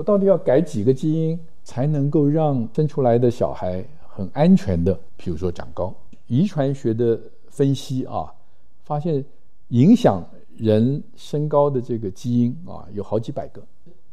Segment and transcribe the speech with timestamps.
[0.00, 5.94] 我到底要改几个基因才能够让生出来的小孩很安全的，譬如说长高？
[6.26, 8.32] 遗传学的分析啊，
[8.82, 9.22] 发现
[9.68, 10.26] 影响
[10.56, 13.62] 人身高的这个基因啊，有好几百个。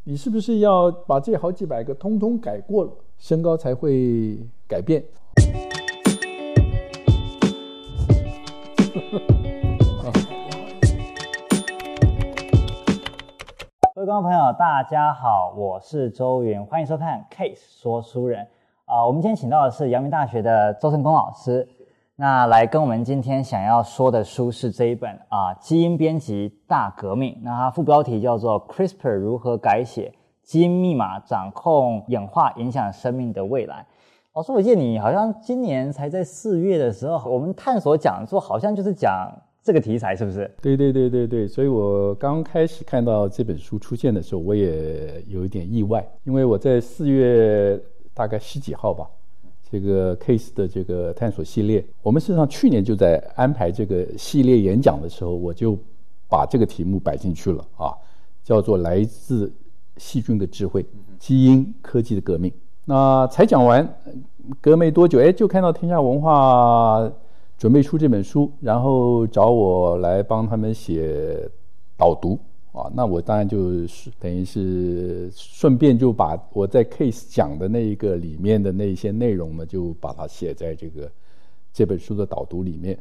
[0.04, 5.02] 你是不是要把这好几百个通通改过了，身高才会改变？
[14.08, 18.42] 观众朋友，大家好，我是周云，欢迎收看《Case 说书人》
[18.86, 21.68] 啊、我们今天请到的是阳明大学的周成功老师，
[22.16, 33.76] 那来跟我们今天想要说的书是这一本啊、《基因编辑大革命》，那它副标题叫做《CRISPR 如何改写基因密码，掌控演化，影响生命的未来》。
[34.36, 39.30] 老师，我记得你好像今年才在四月的时候，我们探索讲座好像就是讲。
[39.68, 40.50] 这个题材是不是？
[40.62, 47.78] 对对对对对，所以我刚开始看到这本书出现的时候，我也有一点意外，因为我在四月
[48.14, 49.06] 大概十几号吧，
[49.70, 55.78] 这个 case 的这个探索系列，我们实际上去年就在安排这个系列演讲的时候，我就
[56.30, 57.92] 把这个题目摆进去了啊，
[58.46, 59.52] 叫做“来自
[59.98, 60.86] 细菌的智慧：
[61.20, 62.50] 基因科技的革命”。
[62.88, 63.86] 那才讲完，
[64.62, 67.12] 隔没多久，哎，就看到天下文化。
[67.58, 71.50] 准备出这本书，然后找我来帮他们写
[71.98, 72.38] 导读
[72.72, 81.12] 啊，那我当然就是等于是顺便就把我在 case 讲的那一个里面的那些内容呢，就把它写在这个
[81.74, 82.96] 这本书的导读里面。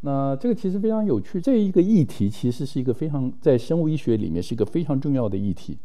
[0.00, 5.76] 那这个其实非常有趣，这一个议题其实是一个非常在生物医学里面是一个非常重要的议题。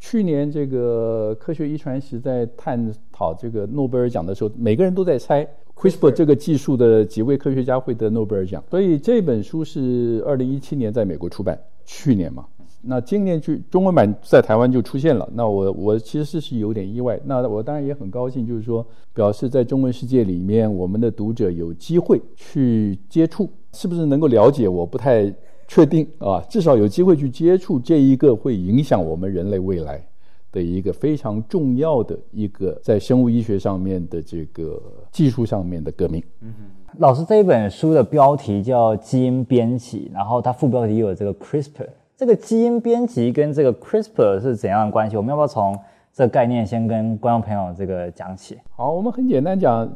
[0.00, 5.48] 去年这个科学遗传时在探讨这个诺贝尔奖的时候，每个人都在猜。
[5.76, 12.46] CRISPR 这个技术的几位科学家会得诺贝尔奖，所以这本书是二零一七年在美国出版，去年嘛，
[12.82, 15.28] 那今年去中文版在台湾就出现了。
[15.34, 24.68] 那我我其实是是有点意外，那我当然也很高兴，就是说表示在中文世界里面，我们的读者有机会去接触，是不是能够了解？
[24.68, 25.34] 我不太
[25.66, 30.04] 确定啊，至少有机会去接触这一个会影响我们人类未来
[30.52, 34.80] 的一个非常重要的一个在生物医学上面的这个
[35.10, 36.22] 技术上面的革命。
[36.42, 41.88] 嗯哼，老师这一本书的标题叫《基因编辑》，然后它副标题又有这个 CRISPR。
[42.14, 45.16] 这个基因编辑跟这个 CRISPR 是怎样的关系？
[45.16, 45.76] 我们要不要从
[46.12, 48.58] 这个概念先跟观众朋友这个讲起？
[48.76, 49.90] 好，我们很简单讲，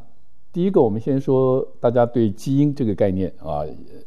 [0.53, 3.62] 第一个，我们先说大家对基因这个概念啊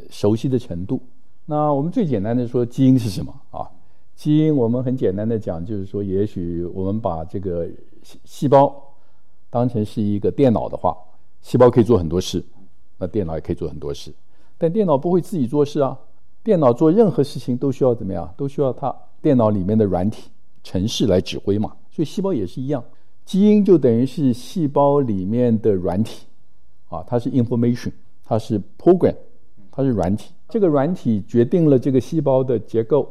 [0.10, 1.00] 熟悉的程度。
[1.46, 3.70] 那我们最简单的说，基因是什么啊？
[4.20, 7.66] 基因，我们很简单的讲，就是说，也许我们把这个
[8.04, 8.76] 细细胞
[9.50, 10.94] 当成是一个电脑的话，
[11.42, 12.44] 细胞可以做很多事，
[12.98, 14.14] 那电脑也可以做很多事，
[14.58, 15.98] 但电脑不会自己做事啊。
[16.44, 18.30] 电脑做任何事情都需要怎么样？
[18.36, 20.30] 都需要它电脑里面的软体
[20.66, 21.72] 程式来指挥嘛。
[21.90, 22.84] 所以细胞也是一样，
[23.24, 26.26] 基因就等于是细胞里面的软体
[26.90, 27.94] 啊，它是 information，
[28.26, 29.16] 它是 program，
[29.72, 30.34] 它是软体。
[30.50, 33.10] 这个软体决定了这个细胞的结构。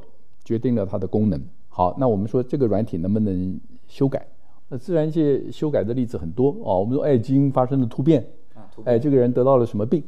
[0.48, 1.38] 决定了它的功能。
[1.68, 4.26] 好，那我们说这个软体能不能修改？
[4.70, 6.80] 那自然界修改的例子很多哦。
[6.80, 8.26] 我们说，哎，基因发生了突变，
[8.84, 10.02] 哎，这个人得到了什么病？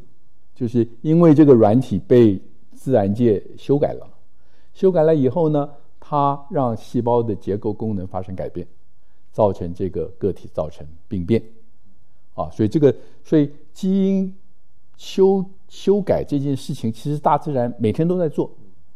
[0.54, 2.40] 就是因为这个软体被
[2.72, 4.08] 自然界修改了。
[4.72, 5.68] 修改了以后呢，
[6.00, 8.66] 它让细胞的结构功能发生改变，
[9.32, 11.42] 造成这个个体造成病变。
[12.32, 14.34] 啊，所以这个，所以基因
[14.96, 18.50] 修修改这件事情，其实大自然每天都在做。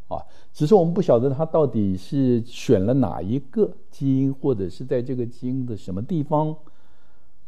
[0.06, 0.20] 啊，
[0.54, 6.54] 只是我们不晓得它到底是选了哪一个基因，或者是在这个基因的什么地方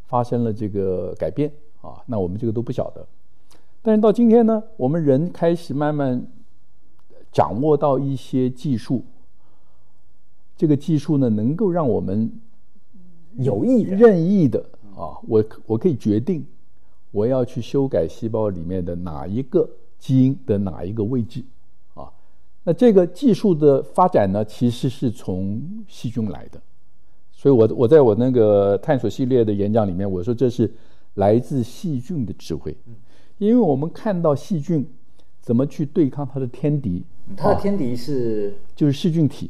[0.06, 1.52] 发生了这个改变
[1.82, 2.02] 啊？
[2.06, 3.06] 那我们这个都不晓得。
[3.80, 6.26] 但是到今天呢，我们人开始慢慢
[7.30, 9.04] 掌握到一些技术，
[10.56, 12.28] 这个技术呢，能够让我们
[13.36, 14.58] 有意任意的
[14.96, 16.44] 啊，我我可以决定
[17.12, 21.44] 我要去修改细胞里面的哪一个基因的哪一个位置。
[22.68, 26.60] 那这个技术的发展呢，其实是从细菌来的，
[27.30, 30.68] 所以我我在我那个探索系列的演讲里面，我说这是
[31.14, 32.76] 来自细菌的智慧，
[33.38, 34.84] 因为我们看到细菌
[35.40, 37.04] 怎么去对抗它的天敌，
[37.36, 39.48] 它的天敌是、啊、就是细菌体，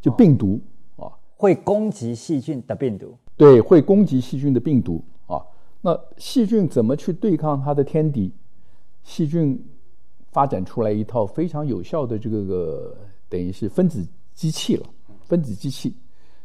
[0.00, 0.60] 就病毒、
[0.96, 5.40] 哦、啊，会攻击细菌的病毒，对，会攻击细菌的病毒啊。
[5.82, 8.32] 那细菌怎么去对抗它的天敌？
[9.04, 9.64] 细菌。
[10.36, 12.94] 发展出来一套非常有效的这个个
[13.26, 14.84] 等于是分子机器了，
[15.24, 15.96] 分子机器，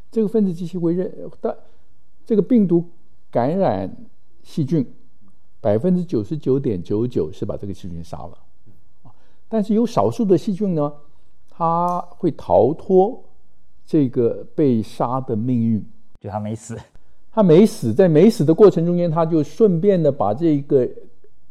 [0.10, 1.54] 这个分子机器会认但
[2.26, 2.86] 这个病毒
[3.30, 3.94] 感染
[4.44, 4.88] 细菌，
[5.60, 8.38] 百分之九十九点九九是把这个细菌杀了，
[9.50, 10.94] 但是有少数的细菌呢，
[11.50, 13.22] 它会逃脱
[13.86, 15.86] 这个被杀的命运，
[16.22, 16.78] 就它没死，
[17.30, 20.88] 它没死，在没死的过程中间，它就顺便的把这个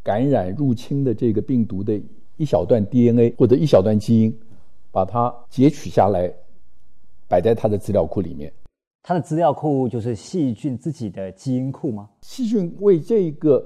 [0.03, 2.01] 感染入侵的这个病毒的
[2.41, 4.35] 一小段 DNA 或者一小段基因，
[4.91, 6.33] 把它截取下来，
[7.29, 8.51] 摆在他的资料库里面。
[9.03, 12.09] 他的资料库就是细菌自己的基因库吗？
[12.23, 13.63] 细菌为这个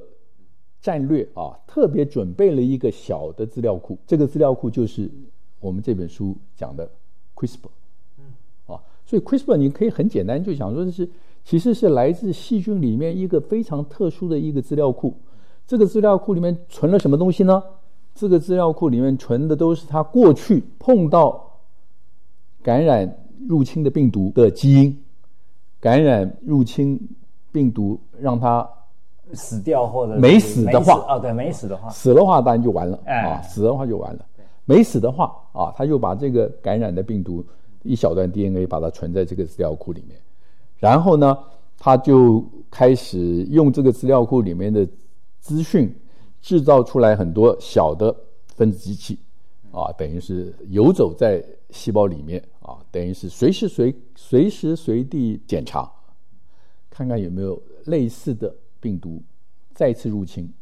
[0.81, 5.09] 战略啊，特别准备了一个小的资料库，这个资料库就是
[5.61, 6.91] 我们这本书讲的
[7.37, 7.71] CRISPR。
[8.19, 8.25] 嗯，
[8.67, 11.09] 啊，所以 CRISPR 你可以很简单就想说的是，
[11.45, 15.15] 其实是来自细菌里面一个非常特殊的一个资料库。
[15.65, 17.63] 这个资料库里面存了什么东西呢？
[18.15, 21.59] 这个资料库里面存的都是他过去碰到
[22.63, 25.01] 感染入侵的病毒的基因。
[25.81, 26.99] 感染入侵
[27.53, 28.67] 病毒让他
[29.35, 34.25] 死掉或者没死的话啊，对，没死的话，死的话当然就完了啊，死的话就完了。
[34.65, 37.45] 没死的话啊，他就把这个感染的病毒
[37.83, 40.19] 一小段 DNA 把它存在这个资料库里面，
[40.79, 41.37] 然后呢，
[41.79, 44.89] 他就开始用这个资料库里面的
[45.39, 45.95] 资讯
[46.45, 48.15] 制造出来很多小的
[48.49, 49.19] 分子机器
[49.73, 52.45] 啊，等于是游走在细胞里面。
[52.61, 55.91] 啊，等于是随时随随时随地检查，
[56.91, 59.23] 看看有没有类似的病毒
[59.73, 60.53] 再次入侵。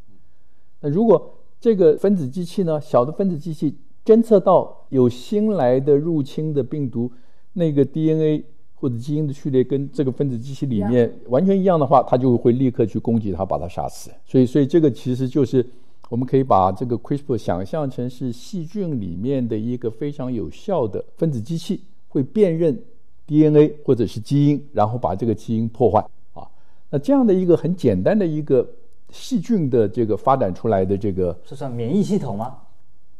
[0.81, 7.11] 那如果这个分子机器呢，小的分子机器侦测到有新来的入侵的病毒，
[7.55, 8.45] 那个 DNA
[8.83, 14.11] 或者基因的序列跟这个分子机器里面完全一样的话，它就会立刻去攻击它，把它杀死。
[14.27, 15.65] 所以，所以这个其实就是
[16.09, 21.81] 我们可以把这个 CRISPR 想象成是细菌里面的一个非常有效的分子机器。
[22.09, 22.79] 会辨认
[23.27, 25.99] DNA 或者是基因，然后把这个基因破坏
[26.35, 26.47] 啊。
[26.91, 28.69] 那这样的一个很简单的一个
[29.09, 32.55] 细菌的这个发展出来的这个，是算免疫系统吗？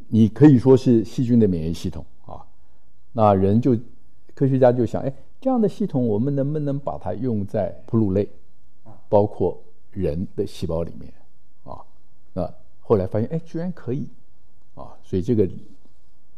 [0.09, 2.45] 你可以说是细菌的免疫系统啊。
[3.13, 3.75] 那人就
[4.35, 5.11] 科学家就想，哎，
[5.43, 8.29] 这样的系统我们能不能把它用在哺乳类，
[9.09, 9.61] 包括
[9.91, 11.13] 人的细胞里面
[11.65, 11.83] 啊？
[12.33, 12.49] 那
[12.81, 14.09] 后来发现，哎，居然可以
[14.77, 14.95] 啊！
[15.03, 15.47] 所以这个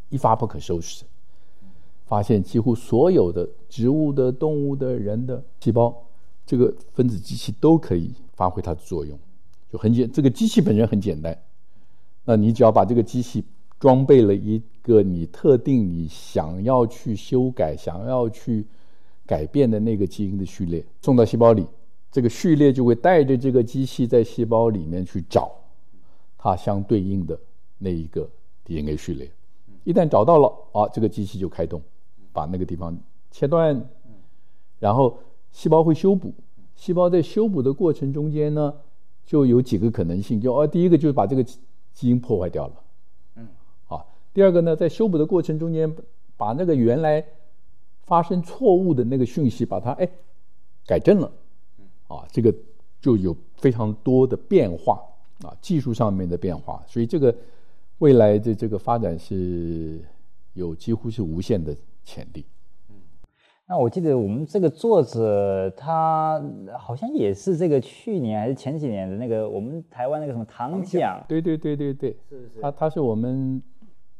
[0.09, 1.05] 一发不可收拾。
[2.07, 5.95] 发现几乎所有的植物的、动物的、人的细胞，
[6.47, 9.19] 这个分子机器都可以发挥它的作用，
[9.71, 10.11] 就很简。
[10.11, 11.39] 这个机器本身很简单，
[12.25, 13.45] 那你只要把这个机器
[13.79, 18.67] 装备了一个你特定你想要去修改、想要去
[19.27, 21.67] 改变的那个基因的序列，送到细胞里，
[22.11, 25.51] 这个序列就会带着这个机器在细胞里面去找
[26.37, 27.39] 它相对应的
[27.79, 28.29] 那一个
[28.65, 29.31] DNA 序列。
[29.85, 31.81] 一旦找到了啊，这个机器就开动。
[32.33, 32.99] 把那个地方
[33.31, 33.81] 切断，
[34.81, 35.17] 然后
[35.53, 36.35] 细胞会修补。
[36.75, 38.75] 细胞在修补的过程中间呢，
[39.25, 40.41] 就有几个可能性。
[40.41, 42.75] 就哦，第一个就是把这个基因破坏掉了，
[43.37, 43.47] 嗯，
[43.87, 45.95] 啊，第二个呢，在修补的过程中间，
[46.37, 47.25] 把那个原来
[48.07, 50.09] 发生错误的那个讯息，把它哎
[50.87, 51.33] 改正了，
[52.09, 52.55] 啊，这个
[53.01, 55.03] 就有非常多的变化
[55.43, 56.83] 啊，技术上面的变化。
[56.87, 57.35] 所以这个
[57.99, 60.01] 未来的这个发展是
[60.53, 61.75] 有几乎是无限的。
[62.07, 62.45] 潜力，
[62.91, 62.97] 嗯，
[63.67, 66.39] 那我记得我们这个作者他
[66.79, 73.63] 好像也是这个去年还是前几年的那个我们台湾那个什么唐奖，对对对对对，是是，他他是我们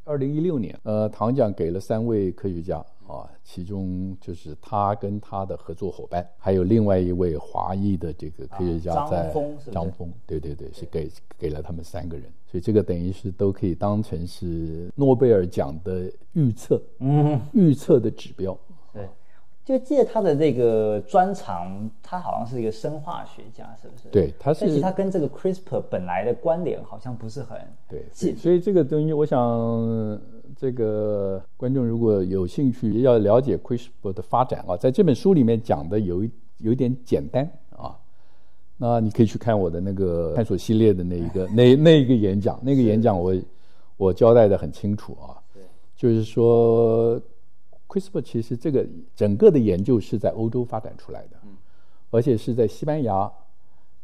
[0.05, 12.33] 二零一六年呃唐奖给了三位科学家啊，其中就是他跟他的合作伙伴，还有另外一位华裔的这个科学家在张峰，张峰，对对对，是给给了他们三个人。
[12.47, 18.57] 所以这个等于是都可以当成是诺贝尔奖的预测，嗯，预测的指标。
[19.65, 24.09] 对，就记得他的这个专长，他好像是一个生化学家，是不是？
[24.11, 24.67] 对，他是。
[24.67, 28.05] 但是他跟这个 CRISPR 本来的关联好像不是很对。
[28.19, 30.21] 对，所以这个东西，我想
[30.57, 37.97] 这个观众如果有兴趣要了解 CRISPR 的发展啊，在这本书里面讲的有一有一点简单啊。
[38.77, 43.33] 那你可以去看我的那个探索系列的那一个那那一个演讲，那个演讲我
[43.97, 45.39] 我交代的很清楚啊。
[45.55, 45.63] 对，
[45.97, 47.19] 就是说
[47.95, 51.51] ，CRISPR 其实这个整个的研究是在欧洲发展出来的，嗯，
[52.11, 53.31] 而且是在西班牙，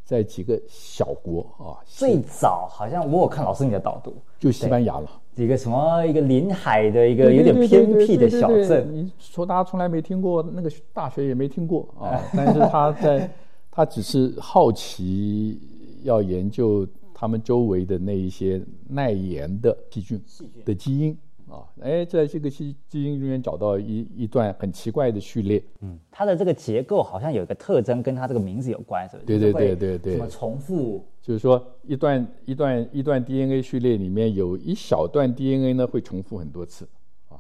[0.05, 1.83] 在几个小国啊。
[1.85, 13.31] 最早好像我有看老师你的导读，就西班牙了，一个什么一个临海的一个有点偏僻的小镇，你说大家从来没听过，那个大学也没听过 啊，但是他在。
[13.73, 15.57] 他只是好奇，
[16.03, 20.21] 要研究他们周围的那一些耐盐的细菌
[20.65, 21.17] 的基因
[21.51, 25.63] 啊，哎，在这个基基因中间找到一一段很奇怪的序列。
[25.81, 29.27] 嗯，它的这个结构好像有一个特征，跟它这个名字有关，是不是？
[29.27, 30.13] 对对对对对。
[30.15, 31.05] 什么重复？
[31.21, 36.89] 就是说，一段一段一段 DNA 序列里面有一小段 DNA 呢，会重复很多次
[37.29, 37.37] 啊。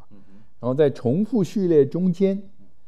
[0.59, 2.37] 然后在重复序列中间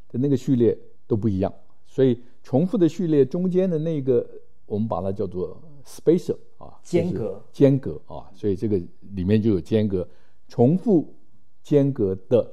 [0.08, 0.76] 的那个序列
[1.06, 1.52] 都不一样，
[1.86, 4.28] 所以重复的序列中间的那个，
[4.66, 8.76] 我们把它叫做 spacer 啊，间隔，间隔啊，所以这个
[9.14, 10.06] 里面就有间隔，
[10.52, 11.14] 重复
[11.62, 12.46] 间隔的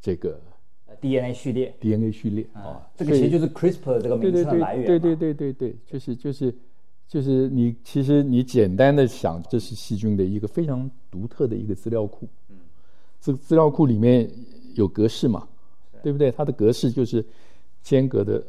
[0.00, 0.40] 这个
[0.98, 6.56] DNA 序列，DNA 序列啊，啊，这个其实就是 CRISPR 这个名称的来源，对对对对对对，就是就是
[7.06, 12.56] 就是你其实你简单的想，这是细菌的一个非常独特的一个资料库，嗯，
[13.20, 14.26] 这个资料库里面
[14.74, 15.46] 有格式嘛。
[16.02, 16.32] 对不对？
[16.32, 17.24] 它的格式就是
[17.80, 18.42] 间隔的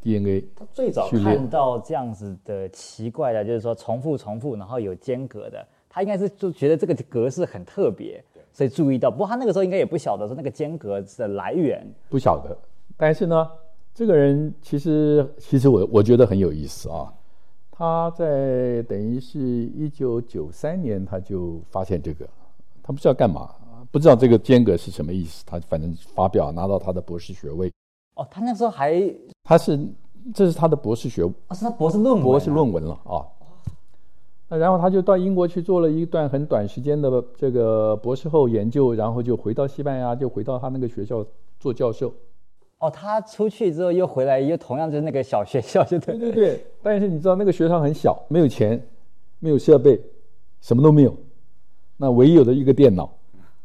[0.00, 0.42] DNA。
[0.56, 9.10] 他最早看到这样子的奇怪的，就是说重复重复，然后有间隔的，他应该是就觉得这个格式很特别，所以注意到。
[9.10, 12.56] 不过他那个时候应该也不晓得说那个间隔的来源，不晓得。
[12.96, 13.46] 但是呢，
[13.94, 17.12] 这个人其实其实我我觉得很有意思啊。
[17.70, 22.26] 他在等于是一九九三年他就发现这个，
[22.82, 23.50] 他不知道干嘛。
[23.90, 27.70] 不知道这个间隔是什么意思，他反正发表拿到他的博士学位。
[28.14, 29.78] 哦，他那时候还他是
[30.32, 33.20] 这是他的博士学位，哦，是他博士论文，博士论文了啊。
[34.52, 41.24] 那然后他就到英国去做了一段很短时间的这个博士后研究，然后就回到西班牙，就回到他那个学校
[41.58, 42.12] 做教授。
[42.76, 46.66] 哦，他出去之后又回来，又同样就是那个小学校，就对对对。
[46.82, 48.78] 但是你知道那个学校很小，没有钱，
[49.38, 49.98] 没有设备，
[50.60, 51.16] 什么都没有，
[51.96, 53.04] 那唯一有的一个电脑。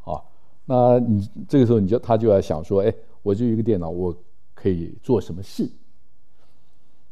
[0.06, 0.24] 啊
[0.64, 4.16] 那你这个时候你就他就要想说，哎，我就一个电脑，我
[4.54, 5.70] 可以做什么事？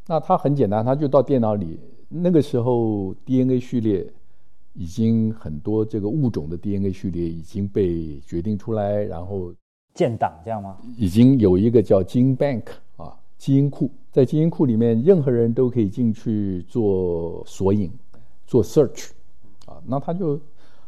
[0.08, 1.78] 那他很简单，他就到电脑里。
[2.22, 4.06] 那个时候 DNA 序列
[4.74, 9.54] 已经很多，这个物种的 DNA 序列已经被决定出来，然后
[9.94, 10.78] 建档这样吗？
[10.98, 12.64] 已经有一个叫 Gene Bank
[12.98, 17.92] 啊，基因库，在基因库里面，任何人都可以进去做索引，
[18.48, 19.10] 做 search
[19.66, 20.40] 啊，那他就。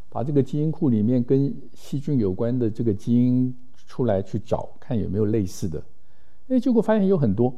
[0.09, 3.53] 把这个基因库里面跟细菌有关的这个基因
[3.85, 5.83] 出来去找，看有没有类似的。
[6.47, 7.53] 哎，结果发现有很多。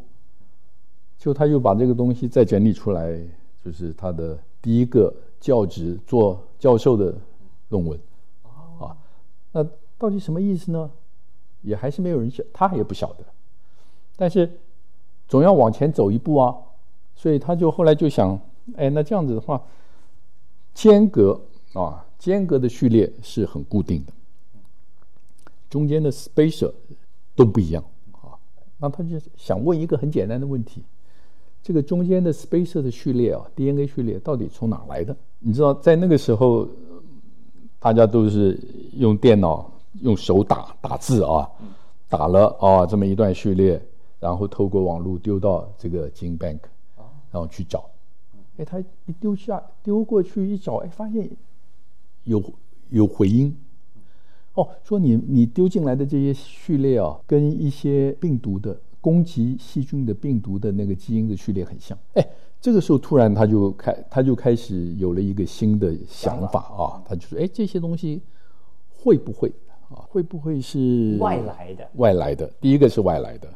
[1.18, 3.18] 就他又把这个东西再整理出来，
[3.64, 7.14] 就是他的第一个教职做教授的
[7.70, 8.00] 论文。
[8.80, 8.96] 啊，
[9.52, 9.64] 那
[9.98, 10.90] 到底什么意思呢？
[11.62, 13.24] 也还是没有人晓，他也不晓得。
[14.16, 14.50] 但是
[15.28, 16.56] 总要往前走一步啊，
[17.16, 18.40] 所以他就后来就想，
[18.76, 19.62] 哎，那这样子的话，
[20.74, 21.42] 间隔
[21.74, 22.06] 啊。
[22.20, 24.12] 间隔的序列是很固定的，
[25.70, 26.70] 中间的 spacer
[27.34, 28.36] 都不一样啊。
[28.78, 30.84] 那他就想问一个很简单的问题：
[31.62, 35.16] 这个中间的 spacer 的序列啊，DNA 序列到底从哪来的？
[35.40, 36.68] 你知道，在那个时候，
[37.80, 38.60] 大家都是
[38.94, 41.48] 用电脑用手打打字啊，
[42.08, 43.82] 打了啊这么一段序列，
[44.20, 46.60] 然后透过网络丢到这个 Gene Bank，
[47.32, 47.90] 然后去找。
[48.58, 51.30] 哎，他一丢下丢过去一找，哎，发现。
[52.26, 52.44] 有
[52.90, 53.56] 有回音，
[54.54, 61.98] 哦，说你你丢进来的这些序列啊，跟一些病毒的攻击细菌的病毒的那个基因的序列很像。
[62.14, 62.28] 哎，
[62.60, 68.22] 这个时候突然他就开他就开始有了一个新的想法啊，他就说：哎，这些东西
[68.90, 69.52] 会不会
[69.90, 70.04] 啊？
[70.10, 71.90] 会不会是外来的？
[71.96, 73.48] 外来的，第一个是外来的，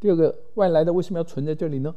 [0.00, 1.94] 第二个外来的为什么要存在这里呢？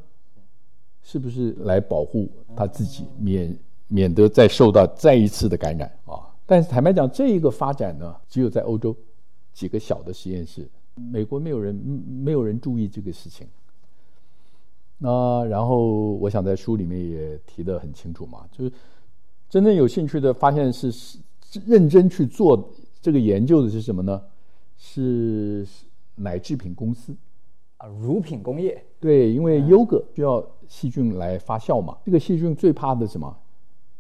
[1.02, 3.58] 是不是来保护他自己免？
[3.92, 6.30] 免得再受到再一次的感染啊！
[6.46, 8.96] 但是坦白讲，这一个发展呢，只有在欧洲
[9.52, 10.70] 几个小的实验室，
[11.12, 13.48] 美国没有人没有人注意这个事情。
[14.98, 18.72] 那然后我想在书里面也提得很清楚嘛，就是
[19.50, 21.18] 真正有兴趣的发现是
[21.66, 22.70] 认真去做
[23.02, 24.22] 这个研究的是什么呢？
[24.78, 25.66] 是
[26.16, 27.16] 奶制品公司
[27.78, 28.86] 啊，乳品工业。
[29.00, 33.34] 对，因为优格需要细菌来发酵嘛，这个细菌最怕的什么？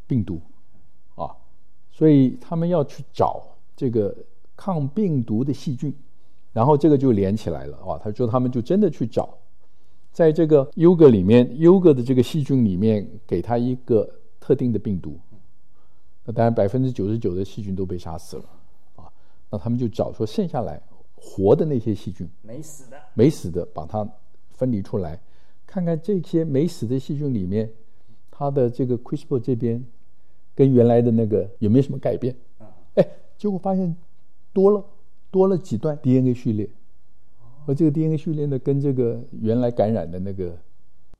[0.05, 0.41] 病毒，
[1.15, 1.29] 啊，
[1.91, 3.41] 所以他们要去找
[3.75, 4.13] 这个
[4.55, 5.93] 抗病毒的细菌，
[6.53, 7.97] 然后这个就连起来了啊。
[7.97, 9.37] 他说他们就真的去找，
[10.11, 15.19] 在这个 Uga 里面，，Uga 的这个细菌里面，给他一个特定的病毒，
[16.25, 18.43] 那当然百分之九十九的细菌都被杀死了
[18.95, 19.11] 啊。
[19.49, 20.81] 那他们就找说剩下来
[21.15, 24.07] 活的那些细菌，没死的，没死的，把它
[24.51, 25.19] 分离出来，
[25.65, 27.71] 看看这些没死的细菌里面，
[28.29, 29.85] 它的这个 CRISPR 这边。
[30.55, 32.35] 跟原来的那个有没有什么改变？
[32.95, 33.95] 哎，结果发现
[34.51, 34.83] 多了
[35.31, 36.69] 多了几段 DNA 序列，
[37.65, 40.57] 而这个 DNA 序列呢，跟这个原来感染的那个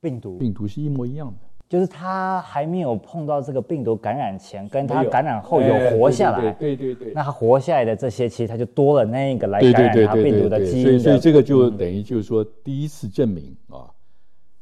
[0.02, 1.38] 病毒病毒是一模一样的。
[1.70, 6.52] 就是他还没有碰到这个病毒感染前，跟他感染后有活下来。
[6.54, 7.14] 对对对。
[7.14, 10.84] 那他活下来的这些，其实他就多了那个来感染他病毒的基因。
[10.84, 13.86] 所以所以这个就等于就是说第一次证明啊，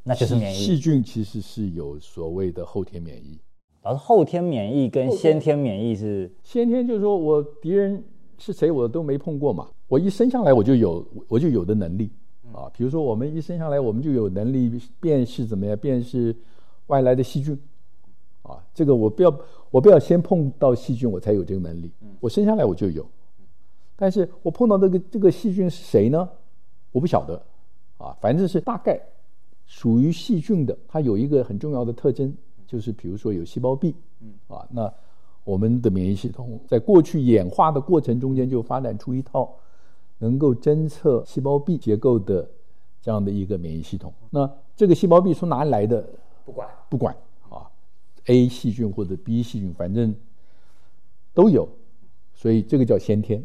[0.02, 0.54] 那就是免疫。
[0.54, 3.38] 细菌其实是有所谓的后天免疫。
[3.84, 8.04] 老师后天免疫跟先天免疫是先天，就是说我敌人
[8.38, 12.08] 是谁我都没碰过嘛，我一生下来我就有我就有的能力，
[12.52, 12.70] 啊。
[12.72, 16.34] 比如说，我们一生下来，我们就有能力辨识怎么样辨识
[16.86, 17.58] 外来的细菌
[18.42, 18.62] 啊。
[18.72, 19.40] 这个我不要，
[19.72, 21.90] 我不要先碰到细菌，我才有这个能力。
[22.20, 23.04] 我生下来我就有，
[23.96, 26.28] 但是我碰到这个这个细菌是谁呢？
[26.92, 27.42] 我不晓得
[27.98, 28.16] 啊。
[28.20, 29.00] 反正是大概
[29.66, 32.32] 属于细菌的，它有一个很重要的特征，
[32.68, 33.94] 就是比如说有细胞壁，
[34.46, 34.94] 啊，那。
[35.48, 39.50] 我们的免疫系统在过去演化的过程中间，就发展出一套
[40.18, 42.46] 能够侦测细胞壁结构的
[43.00, 44.12] 这样的一个免疫系统。
[44.28, 46.06] 那这个细胞壁从哪里来的？
[46.44, 47.16] 不管不管
[47.48, 47.64] 啊
[48.26, 50.14] ，A 细菌或者 B 细菌，反正
[51.32, 51.66] 都有，
[52.34, 53.42] 所以这个叫先天，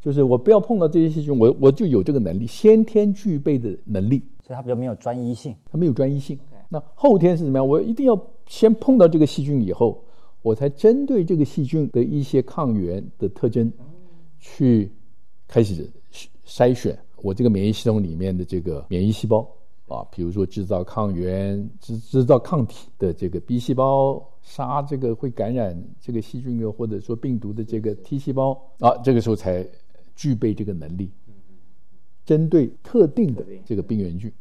[0.00, 4.24] 就是我不要碰到这些细菌，我我就有这个能力，先天具备的能力。
[4.44, 6.36] 所以它比较没有专一性，它没有专一性。
[6.68, 7.68] 那后天是怎么样？
[7.68, 10.02] 我一定要先碰到这个细菌以后。
[10.42, 13.72] 我才针对这个细菌的一些抗原的特征，
[14.38, 14.90] 去
[15.46, 15.88] 开始
[16.46, 19.46] 筛选我这个免疫系统里面的这个免疫细胞
[19.88, 29.66] 啊，比如说制造抗原、制制造抗体的这个 B 细胞，杀这个会感染这个细菌的或者说病毒的这个 T 细胞啊，这个时候才
[30.14, 31.10] 具备这个能力，
[32.24, 34.32] 针对特定的这个病原菌。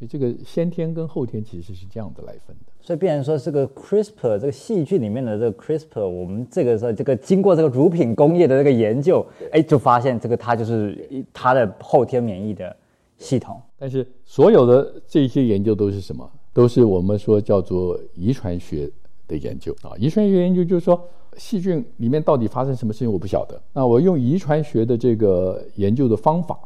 [0.00, 2.72] 所以这个先天跟后天其实是这样子来分的。
[2.80, 12.74] 所以，变成说这个 CRISPR 这个细菌里面的这个 CRISPR，我们这个时候这个经过这个乳品工业的这个研究，哎，就发现这个它就是它的后天免疫的
[13.18, 13.60] 系统。
[13.78, 16.26] 但是，所有的这些研究都是什么？
[16.54, 18.90] 都是我们说叫做遗传学
[19.28, 19.92] 的研究啊。
[19.98, 20.98] 遗传学研究就是说，
[21.36, 23.60] 细菌里面到底发生什么事情，我不晓得。
[23.74, 26.58] 那我用遗传学的这个研究的方法，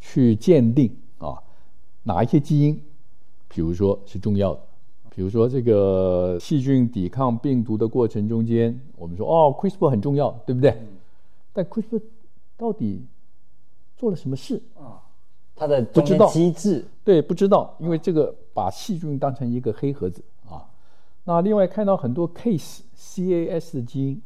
[0.00, 1.07] 去鉴定啊。
[2.08, 2.82] 哪一些基因，
[3.48, 4.60] 比如说是重要的，
[5.14, 10.74] 比如说这个细菌抵抗病毒的过程中间，我们说哦，CRISPR 很重要，对不对？
[11.52, 12.00] 但 CRISPR
[12.56, 13.04] 到底
[13.98, 15.04] 做了什么事啊？
[15.54, 20.64] 它的不知道机制，对，不知道，因为这个把细菌当成一个黑盒子啊。
[21.24, 24.22] 那另外看到很多 CASE C A S 的基因。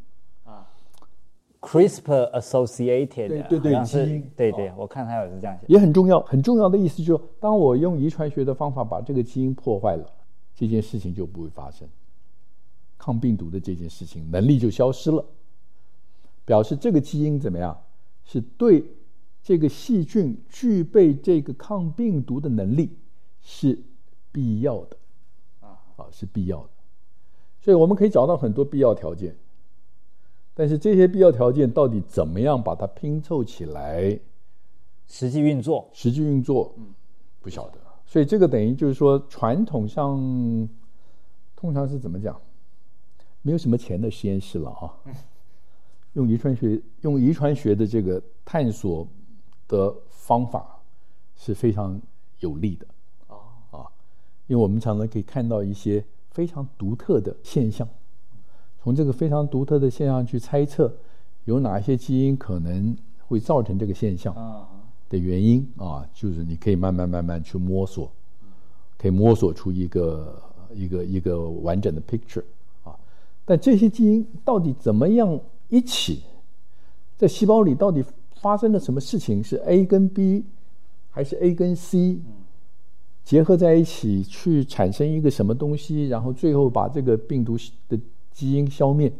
[1.63, 6.21] CRISPR associated 对对对基因对对，哦、我看他也是这样写，也很重要。
[6.23, 10.05] 很重要的意思就是，当我用遗传学的方法把这个基因破坏了，
[10.57, 11.89] 这件事情就不会发生，
[12.99, 15.25] 抗病毒的这件事情能力就消失了，
[16.45, 17.81] 表示这个基因怎么样？
[18.25, 18.85] 是对
[19.43, 22.97] 这个细菌具备这个抗病毒的能力
[23.41, 23.79] 是
[24.33, 24.97] 必要的
[25.61, 26.71] 啊，啊是必要的，
[27.61, 29.37] 所以我们可以找到很多必要条件。
[30.55, 34.19] 但是这些必要条件到底怎么样把它拼凑起来？
[35.09, 36.95] 实际运作，实际运作，嗯，
[37.41, 37.79] 不晓得。
[38.07, 40.19] 所以这个等于就是说，传统上
[41.57, 42.39] 通常是怎么讲？
[43.43, 44.93] 没有什么钱的实验室了啊。
[46.15, 49.09] 用遗传学，用遗传学的这个探索
[49.67, 50.79] 的方法
[51.35, 52.01] 是非常
[52.41, 52.87] 有利的
[53.29, 53.37] 啊
[53.71, 53.87] 啊，
[54.47, 57.89] 因为我们常常可以看到一些非常独特的现象。
[58.83, 60.93] 从这个非常独特的现象去猜测，
[61.45, 62.97] 有哪些基因可能
[63.29, 64.35] 会造成这个现象
[65.09, 68.11] 的原因啊，就是你可以慢慢慢慢去摸索，
[68.99, 70.43] 可以摸索出一个
[70.75, 72.43] 一个一个完整的 picture
[72.83, 72.97] 啊。
[73.45, 76.23] 但这些基因到底怎么样一起
[77.17, 78.05] 在细胞里到底
[78.41, 79.41] 发生了什么事情？
[79.45, 80.45] 是 A 跟 B
[81.11, 82.19] 还是 A 跟 C
[83.23, 86.09] 结合在一起去产生一个什么东西？
[86.09, 87.57] 然后最后把这个病毒
[87.89, 87.97] 的
[88.33, 89.13] 基因消灭，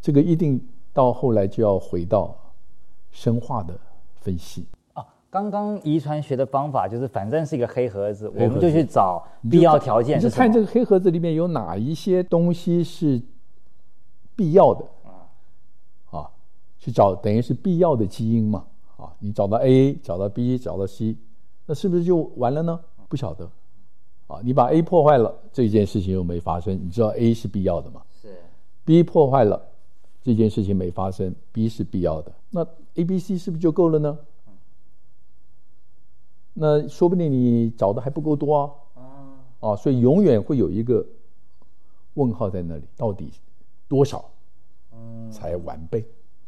[0.00, 0.60] 这个一定
[0.92, 2.36] 到后来就要回到
[3.10, 3.78] 生化的
[4.20, 5.04] 分析啊。
[5.30, 10.18] 刚刚遗传学的方法就是，反正是一个黑盒子，我们就去找必要条件。
[10.18, 13.20] 你就看这个黑盒子里面有哪一些东西是
[14.36, 14.84] 必要的
[16.10, 16.30] 啊？
[16.78, 18.66] 去找等于是必要的基因嘛？
[18.96, 21.16] 啊，你找到 A，找到 B，找到 C，
[21.66, 22.78] 那是不是就完了呢？
[23.08, 23.50] 不晓得。
[24.26, 26.74] 啊，你把 A 破坏了，这件事情又没发生。
[26.82, 28.00] 你知道 A 是必要的吗？
[28.22, 28.28] 是。
[28.82, 29.60] B 破坏了，
[30.22, 32.32] 这件事情没发生，B 是必要的。
[32.50, 34.18] 那 A、B、C 是不是就够了呢？
[34.46, 34.52] 嗯。
[36.54, 38.70] 那说不定你找的还不够多啊。
[38.96, 39.02] 嗯。
[39.60, 41.04] 啊，所以永远会有一个
[42.14, 43.30] 问号在那里，到底
[43.86, 44.24] 多少，
[44.92, 46.02] 嗯，才完备？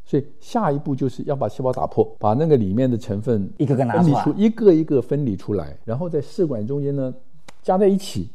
[0.06, 7.14] 所以下一步就是要把细胞打破，把那个里面的成分一个个拿出来，一个一个分离出来，然后在试管中间呢。
[7.66, 8.30] 加在一起，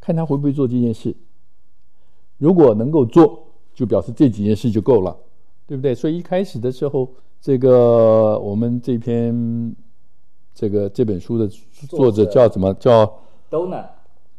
[0.00, 1.14] 看他会不会做这件事。
[2.38, 3.40] 如果能够做，
[3.72, 5.16] 就表示这几件事就够了，
[5.64, 5.94] 对不对？
[5.94, 7.08] 所以一开始的时候，
[7.40, 9.72] 这个我们这篇
[10.52, 11.46] 这个这本书的
[11.88, 12.74] 作者叫什么？
[12.74, 13.06] 叫
[13.48, 13.88] 道纳。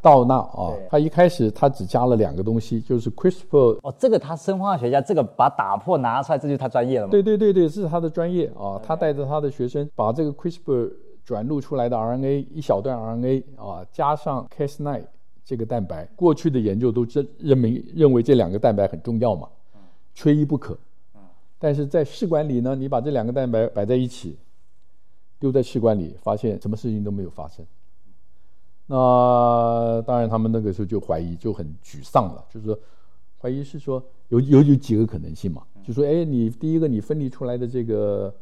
[0.02, 3.78] 道纳啊，他一开始他只加了两个东西，就是 CRISPR。
[3.82, 7.10] 哦，这个他生化学家，这个把打破拿出来，这就是他专业了嘛？
[7.10, 8.78] 对对对对，是他的专业啊。
[8.84, 10.92] 他带着他的学生把这个 CRISPR。
[11.26, 15.02] 转录出来的 RNA 一小段 RNA 啊，加上 Cas9
[15.44, 19.48] 这个蛋白，过去的研究都认认为认为这两个蛋白很重要嘛，
[20.14, 20.78] 缺一不可。
[21.58, 24.36] 但是在试管里呢，你把这两个蛋白摆在一起，
[25.40, 27.66] 丢在试管里，发现什么事情都没有发生。
[28.86, 32.78] 那当然，他们那个时候就怀疑，就很沮丧了，就是说，
[33.40, 38.32] 怀疑是说有有有几个可能性嘛，就说，哎，你第一个你分离出来的这个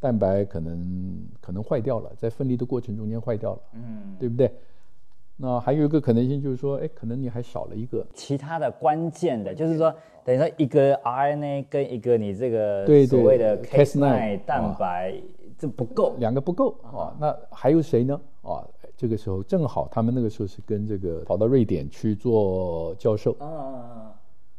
[0.00, 4.50] 蛋白可能可能坏掉了，在分离的过程中间坏掉了，嗯，对不对？
[5.36, 15.14] 那还有一个可能性就是说，哎，可能你还少了一个其他的关键的，就是说，等于说一个 RNA 跟一个你这个对所谓的 Cas9 蛋白，
[15.58, 17.16] 这不够，两个不够啊。
[17.18, 18.20] 那还有谁呢？
[18.42, 18.66] 啊？
[18.96, 23.34] 这个时候正好，他们那个时候是跟这个跑到瑞典去做教授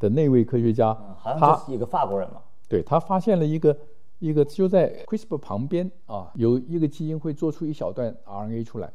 [0.00, 2.40] 的那位科学家，好像是一个法国人嘛。
[2.68, 3.76] 对，他发现了一个
[4.22, 8.92] 一个就在 CRISPR 旁边啊，有一个基因会做出一小段 RNA 出来。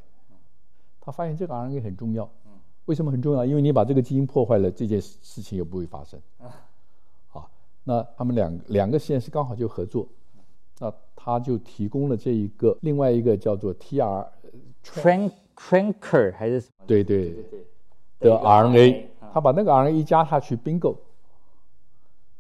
[1.02, 2.30] 他发现这个 RNA 很重要。
[2.86, 3.44] 为什么很重要？
[3.44, 6.18] 因为你把这个基因破坏了，这件事情又不会发生。
[7.34, 7.46] 啊，
[7.84, 10.08] 那他们两两个实验室刚好就合作，
[10.80, 16.86] 那他就提供了这一个另外一个叫做 TR，tranker 还是什么？
[16.88, 17.36] 对对
[18.22, 20.96] 的 RNA，他把那个 RNA 一加下去，bingo，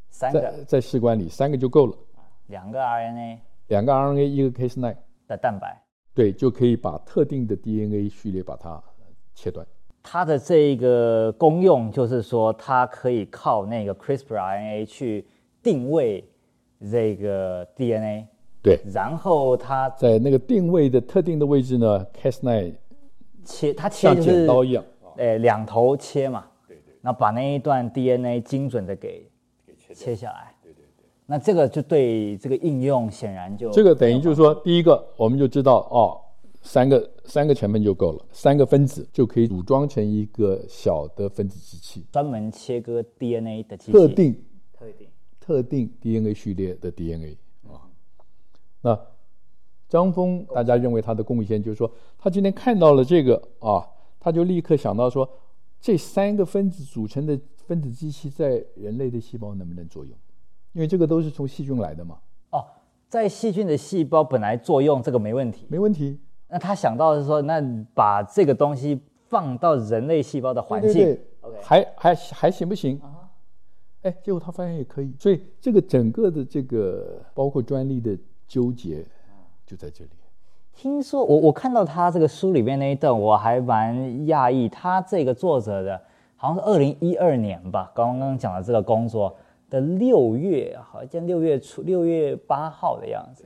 [0.10, 1.94] 三个在在试管里三个就够了。
[2.48, 4.96] 两个 RNA，两个 RNA 一个 Cas9
[5.28, 5.82] 的蛋白，
[6.14, 8.82] 对，就可以把特定的 DNA 序列把它
[9.34, 9.66] 切断。
[10.02, 15.28] 它的这一个功用就是说，它可以靠那个 CRISPR RNA 去
[15.62, 16.24] 定位
[16.90, 18.28] 这个 DNA。
[18.64, 22.74] 对，然后它在那个定位的特定的位置呢，Cas9
[23.44, 24.84] 切它切就是像剪刀一样，
[25.18, 29.30] 哎，两头切嘛，对对，然后把那一段 DNA 精准的给
[29.66, 30.54] 给切切下来，
[31.30, 36.18] 那这个就对这个应用显然就这个等于就是说，第一个我们就知道哦，
[36.62, 45.08] 三个三个成分就够了，三个分子就可以组装成一个小的分子机器，专门切割 DNA 的机器，特定特定
[45.42, 47.38] 特定 DNA 序列的 DNA
[47.68, 47.92] 啊。
[48.82, 48.98] 那
[49.90, 53.86] 张峰，大家认为他的贡献就是说，他今天看到了这个啊，
[54.18, 55.30] 他就立刻想到说，
[55.82, 60.18] 这三个分子组成的分子机器在人类的细胞能不能作用？
[60.74, 62.18] 因为这个都是从细菌来的嘛。
[62.52, 62.66] 哦，
[63.08, 66.20] 在细菌的细胞本来作用这个没问题，没问题。
[66.48, 67.62] 那他想到的是说，那
[67.94, 73.00] 把这个东西放到人类细胞的环境，对对对，OK，还还还行不行？
[73.02, 73.30] 啊，
[74.04, 75.14] 哎，结果他发现也可以。
[75.20, 78.18] 所以这个整个的这个包括专利的。
[78.50, 79.06] 纠结
[79.66, 80.10] 就在这里。
[80.74, 83.94] 听说我我看到他这个书里面那一段，我还蛮
[84.28, 84.70] 讶异。
[84.70, 86.02] 他这个作者的，
[86.38, 89.36] 好像是二零一二年吧，刚刚讲的这个工作
[89.70, 93.46] 的六月，好像六月初六月八号的样子。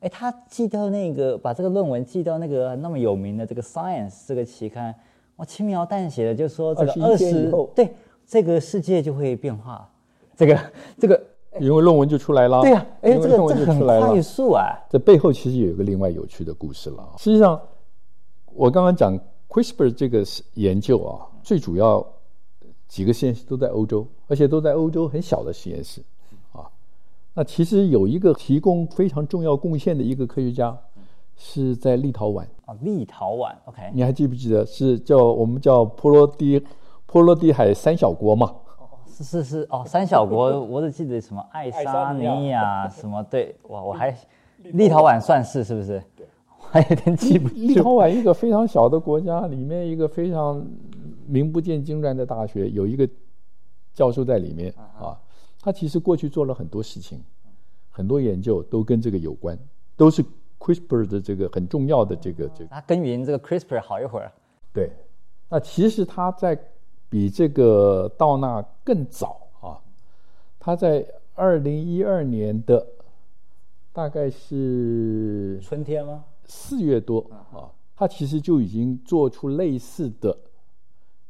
[0.00, 4.94] 哎，他寄到那个把这个论文寄到那个那么有名的这个 Science 这个期刊，
[5.36, 7.94] 我，轻描淡写的就说这个二十对
[8.26, 9.90] 这个世界就会变化，
[10.36, 10.58] 这个
[10.98, 11.20] 这个。
[11.60, 14.74] 因为论文就出来了，对呀、啊，哎，这个这很快速啊。
[14.90, 17.12] 这背后其实有一个另外有趣的故事了。
[17.16, 17.60] 实际上，
[18.54, 19.16] 我刚刚讲
[19.48, 20.24] CRISPR 这个
[20.54, 22.04] 研究啊，最主要
[22.88, 26.02] 几个实验室都在欧洲，而且都在欧洲很小的实验室
[26.52, 26.68] 啊。
[27.34, 30.76] 那其实有一个提供非常重要贡献的一个科学家，
[31.36, 36.62] 是在立陶宛啊，立陶宛，OK，你还记不记得是叫我们叫波罗的
[37.06, 38.54] 波罗的海三小国嘛？
[39.06, 44.16] 是是是哦，三小国， 我只记得什么爱沙尼亚什么对，哇，我还
[44.62, 46.02] 立陶宛算是是不是？
[46.16, 46.26] 对，
[46.58, 47.54] 还有点记不住。
[47.54, 50.64] 立陶宛一个非常小的国家，里面一个非常
[51.26, 53.08] 名不见经传的大学，有一个
[53.92, 55.20] 教授在里面啊。
[55.60, 57.22] 他其实过去做了很多事情，
[57.90, 59.58] 很多研究都跟这个有关，
[59.96, 60.24] 都是
[60.58, 62.70] CRISPR 的这个很重要的这个这个。
[62.70, 64.32] 他耕耘这个 CRISPR 好一会儿。
[64.72, 64.90] 对，
[65.48, 66.58] 那其实他在。
[67.10, 69.78] 比这个道纳更早啊，
[70.58, 72.84] 他在二零一二年的
[73.92, 76.24] 大概是春天吗？
[76.44, 80.36] 四月多啊，他其实就已经做出类似的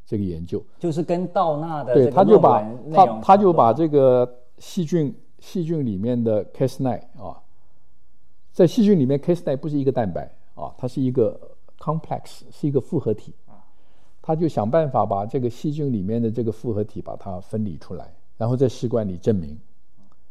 [0.07, 2.63] 这个研究，就是跟道纳的对，他就把
[2.93, 7.41] 他他就把这个细菌细菌里面的 Cas9 啊，
[8.53, 11.41] 在细菌里面 Cas9 不是一个蛋白啊，它是一个
[11.79, 13.35] complex，是一个复合体。
[14.27, 19.55] 他就想办法把这个细菌里面的这个复合体把它分离出来，然后在试管里证明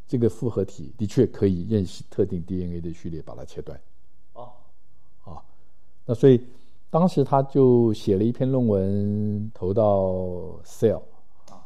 [0.07, 3.79] 这个复合体的确可以认识特定 DNA 的序列，把它切断。
[4.33, 4.49] 哦，
[5.23, 5.37] 啊，
[6.07, 6.41] 那所以
[6.93, 10.13] 当时他就写了一篇论文投到
[10.63, 11.01] Cell，
[11.49, 11.57] 啊，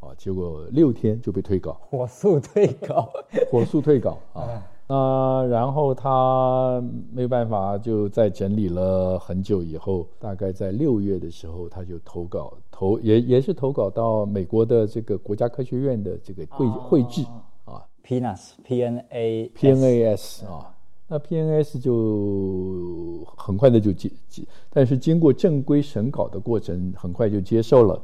[0.00, 3.08] 啊，结果六天就被退稿，火速退稿，
[3.48, 4.60] 火速退稿啊。
[4.88, 17.22] 那然后他没有办法，就在整理了很久以后，大概在六月的时候，他就投稿投也也是投稿到美国的这个国家科学院的这个会会志
[17.64, 20.74] 啊，PNAS P N A P N A S 啊，
[21.08, 28.00] 那 PNS 就很快的就接接，但是经过正规审稿的过程，很快就接受了，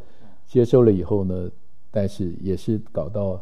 [0.47, 1.51] 接受了以后呢，
[1.91, 3.41] 但是也是搞到。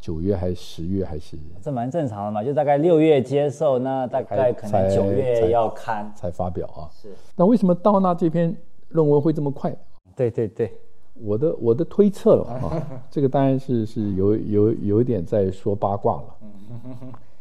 [0.00, 1.34] 九月还是十月还是？
[1.62, 6.84] 这蛮正常的嘛，就大概六月接受，那大概可能九月要刊才，才发表啊。
[6.92, 7.08] 是。
[7.34, 8.54] 那为什么到那这篇
[8.90, 9.74] 论文会这么快？
[10.14, 10.70] 对对对，
[11.14, 16.36] 我的我的推测了啊， 这个当然是是有有有一点在说八卦了。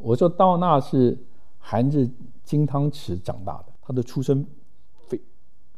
[0.00, 1.16] 我说道纳是
[1.58, 2.08] 含着
[2.42, 4.46] 金汤匙长大的，他的出身
[5.06, 5.20] 非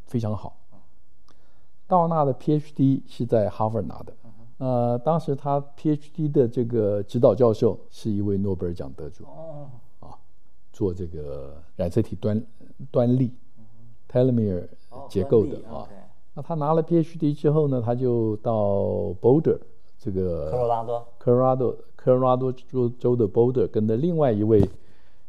[0.04, 0.56] 非常好。
[1.86, 4.14] 道纳的 PhD 是在哈佛拿的。
[4.58, 9.24] 呃，当时他 PhD 的这个指导教授是一位诺贝尔奖得主，
[9.98, 10.16] 啊，
[10.72, 12.40] 做这个染色体端
[12.92, 13.34] 端粒
[14.08, 14.68] telomere
[15.08, 15.88] 结构的啊。
[16.34, 18.54] 那他拿了 PhD 之后呢，他就到
[19.20, 19.58] Boulder
[19.98, 24.68] 这个科罗拉多科罗拉多科罗拉多州州的 Boulder，跟着另外一位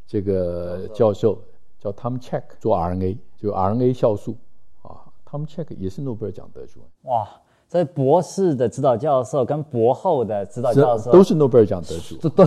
[0.08, 1.38] 这个教授
[1.80, 4.36] 叫 Tom Check 做 RNA，就 RNA 酵素
[4.82, 6.80] 啊，Tom Check 也是诺贝尔奖得主。
[7.04, 7.28] 哇！
[7.70, 12.30] 所以博士的指导教授跟博后的指导教授都是诺贝尔奖得主。
[12.30, 12.44] 对。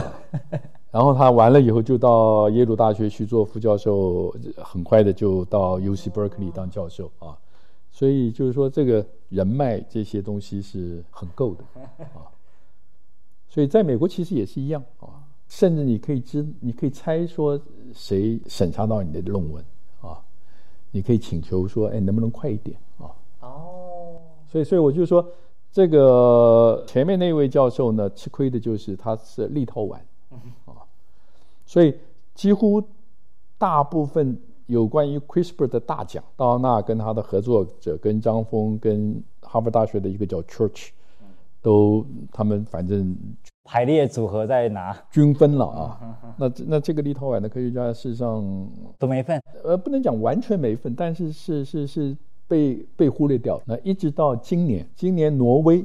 [0.90, 7.38] 然后他完了以后就到耶鲁大学去做副教授，很快的就到 UC Berkeley 当教授啊。
[7.92, 12.26] 所以就是说这个人脉这些东西是很够的啊。
[13.48, 17.60] 所以在美国其实也是一样啊，甚至你可以知，你可以猜说
[17.94, 19.64] 谁审查到你的论文
[20.00, 20.20] 啊，
[20.90, 23.10] 你可以请求说，哎，能不能快一点啊？
[23.40, 24.20] 哦。
[24.48, 25.26] 所以，所以我就说，
[25.72, 29.96] 这个前面那位教授呢，吃亏的就是他是立陶宛，
[30.64, 30.86] 啊，
[31.66, 31.94] 所以
[32.34, 32.82] 几乎
[33.58, 40.88] 大部分有关于 CRISPR 的大奖，道纳跟他的合作者，跟张峰，跟哈佛大学的一个叫 Church，
[41.66, 43.16] 都他们反正
[43.64, 46.34] 排列组合在哪均分了啊。
[46.38, 52.16] 那那这个立陶宛的科学家事实上都没份，呃，不能讲完全没份，但是是是是。
[52.48, 55.84] 被被忽略掉，那一直到今年，今年挪威，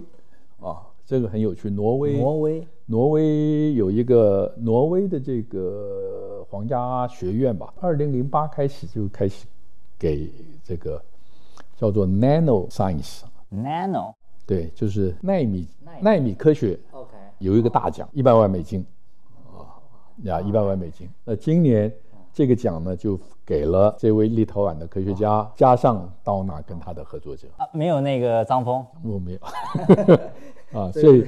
[0.59, 9.47] 啊，这个很有趣，挪威，挪威，挪威有一个挪威的这个皇家学院吧，二零零八开始就开始
[9.97, 10.29] 给
[10.63, 11.01] 这个
[11.75, 14.13] 叫做 Nano Science，Nano，
[14.45, 15.67] 对，就是纳米
[16.01, 16.33] 纳米。
[16.33, 18.85] 科学，OK，有一个大奖，一百万美金，
[19.47, 19.79] 啊，
[20.23, 21.91] 呀，一百万美金，那今年。
[22.33, 29.39] 这个奖呢，就给了这位立陶宛的科学家，哦、加上刀纳跟他的合作者啊，没有那个张峰，我没有。
[30.71, 31.25] 啊，所以，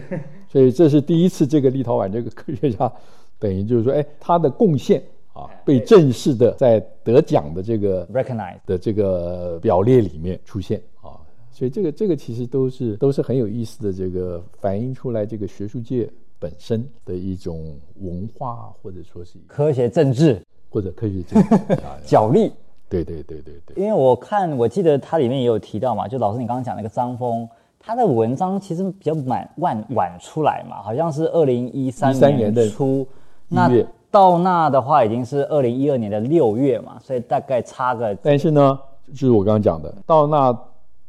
[0.47, 2.89] 所以这是第一次，这个立陶宛这个科学家，
[3.38, 11.19] 等于就是说，哎，他的贡献啊，被正式的在得奖的这个 recognize 的这个表列里面出现啊，
[11.54, 20.42] 所以这个这个其实都是都是很有意思的，这个反映出来这个学术界本身的一种文化，或者说是科学政治。
[20.74, 21.39] 或者科学家
[22.04, 22.52] 角力，
[22.89, 23.76] 对对对对对。
[23.76, 27.48] 因为我看，我记得它里面也有提到嘛，就老师你刚刚讲那个张峰，
[27.80, 33.08] 他的文章其实比较晚晚晚出来嘛，好像是二零一三年的初。
[33.48, 33.70] 那
[34.10, 38.16] 到那的话已经是二零一二年的六月嘛，所以大概差个。
[38.16, 38.80] 但是呢，
[39.13, 40.52] 就是我刚刚讲的，道纳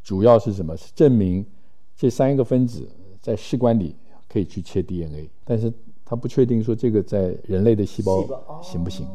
[0.05, 0.77] 主要是什么？
[0.77, 1.45] 是证明
[1.97, 2.87] 这三个分子
[3.21, 3.97] 在试管里
[4.29, 5.73] 可以去切 DNA，但是
[6.05, 8.23] 他不确定说这个在人类的细胞
[8.63, 9.07] 行不行。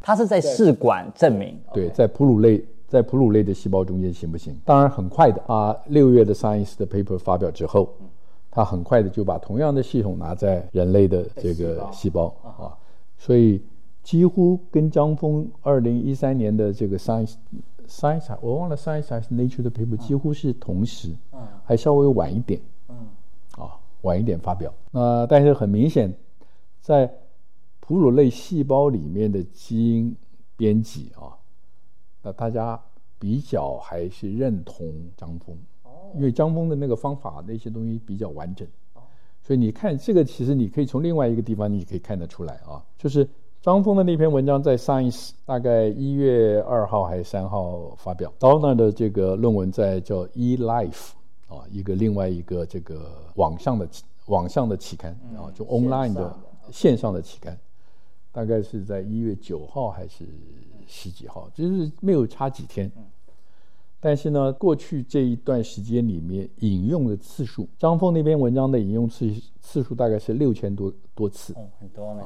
[0.00, 4.60] 他是在试管证明，对，在哺乳类，在哺乳类的细胞中间行不行？
[4.64, 7.94] 当然很快的啊，六月的 Science 的 paper 发表之后，
[8.50, 12.74] 他很快的就把同样的系统拿在人类的这个细胞啊，
[13.16, 13.62] 所以
[14.02, 17.34] 几乎跟张峰二零一三年的这个 Science
[17.92, 21.46] Science 我忘了 Science 还是 Nature 的 paper 几乎是同时，嗯。
[21.64, 22.96] 还稍微晚一点，嗯，
[23.52, 24.72] 啊，晚一点发表。
[24.90, 26.12] 那但是很明显，
[26.80, 27.12] 在
[27.80, 30.16] 哺乳类细胞里面的基因
[30.56, 31.36] 编辑啊，
[32.22, 32.80] 那大家
[33.18, 35.56] 比较还是认同张峰，
[36.14, 38.66] 因为张峰的那个方法那些东西比较完整，
[39.42, 43.28] 所以你看这个其实你可以从另外一个地方你可以看得出来啊，就是
[43.62, 51.10] 张峰的那篇文章在 Science 大概一月二号还是三号发表，道纳的这个论文在叫 eLife
[51.46, 53.88] 啊，一个另外一个这个网上的
[54.26, 56.36] 网上的期刊啊，就 online 的
[56.72, 57.56] 线上的期刊。
[58.32, 60.24] 大概是在一月九号还是
[60.88, 62.90] 十几号，就是没有差几天。
[64.00, 72.24] 但是呢，过去这一段时间里面引用的次数，张峰那篇文章的引用次次数大概是六千多多次，嗯，很多呢。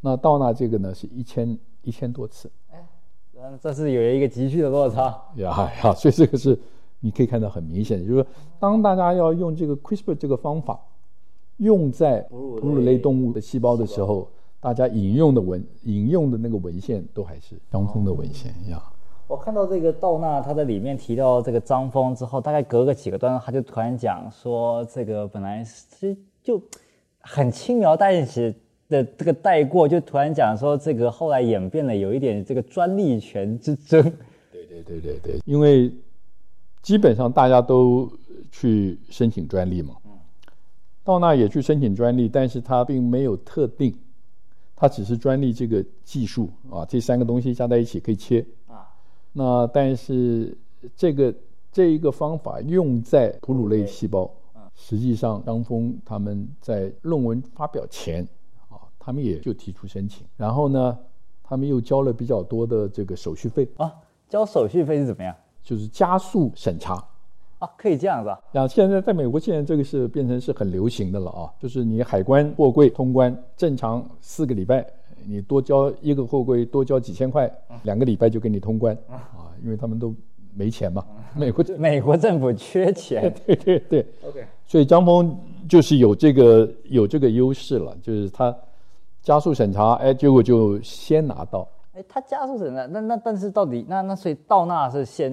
[0.00, 2.50] 那道纳这个呢是一千一千多次。
[2.70, 2.88] 哎，
[3.36, 5.22] 嗯，这是有一个急剧的落差。
[5.36, 6.58] 呀呀，所以这个是
[7.00, 8.26] 你可以看到很明显，就是说，
[8.58, 10.78] 当大家要用这个 CRISPR 这个方法
[11.58, 14.28] 用在哺乳类动物的细胞的时候，
[14.60, 18.82] 大家引用的文引用的那个文献都还是张峰的文献呀。
[19.26, 26.60] 我看到这个道纳他在里面提到这个张峰之后，大概隔个几个段落，他就突然讲说，这个本来是就
[27.20, 28.54] 很轻描淡写
[28.90, 34.02] 的这个带过，就突然讲说，这个后来演变了有一点这个专利权之争。
[34.52, 35.90] 对对对对对，因为
[36.82, 38.10] 基本上大家都
[38.50, 39.94] 去申请专利嘛，
[41.04, 43.94] 到那也去申请专利，但是他并没有特定，
[44.74, 48.88] 他只是专利这个技术啊，这三个东西加在一起可以切啊。
[49.32, 50.56] 那但是
[50.96, 51.32] 这个
[51.70, 54.28] 这一个方法用在哺乳类细胞，
[54.74, 58.39] 实际上张峰他们在论文发表前啊，
[59.00, 60.96] 他们也就提出申请，然后呢，
[61.42, 63.92] 他们又交了比较多的这个手续费啊，
[64.28, 65.34] 交手续费是怎么样？
[65.64, 67.02] 就是加速审查
[67.58, 68.40] 啊，可以这样子啊？
[68.52, 74.86] 那现在在美国现在这个是变成是很流行的了啊，就是你海关货柜通关正常四个礼拜。
[75.26, 77.46] 你多交一个货柜，多交几千块，
[77.82, 79.52] 两个礼拜就给你通关啊！
[79.62, 80.14] 因为他们都
[80.54, 81.04] 没钱嘛，
[81.36, 84.06] 美国美国政府缺钱， 对对对。
[84.26, 88.56] OK，所以张峰就是有这个有这个优势了，就是他
[89.22, 91.68] 加速审查，哎，结果就先拿到。
[91.92, 95.32] 哎，他加速审查，那那但是到底那那所以道纳是先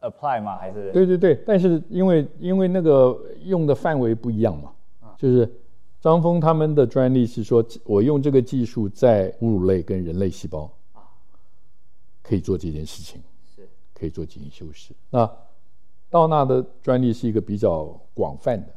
[0.00, 0.56] apply 吗？
[0.56, 0.90] 还是？
[0.92, 4.72] 对对对，但是因为因为那个用的范围不一样嘛，
[5.16, 5.50] 就是。
[5.98, 11.02] 张峰他们的专利是说，我用这个技术在哺乳类跟人类细胞啊，
[12.22, 13.20] 可以做这件事情，
[13.56, 14.94] 是可以做基因修饰。
[15.10, 15.28] 那
[16.08, 18.75] 道纳的专利是一个比较广泛的啊，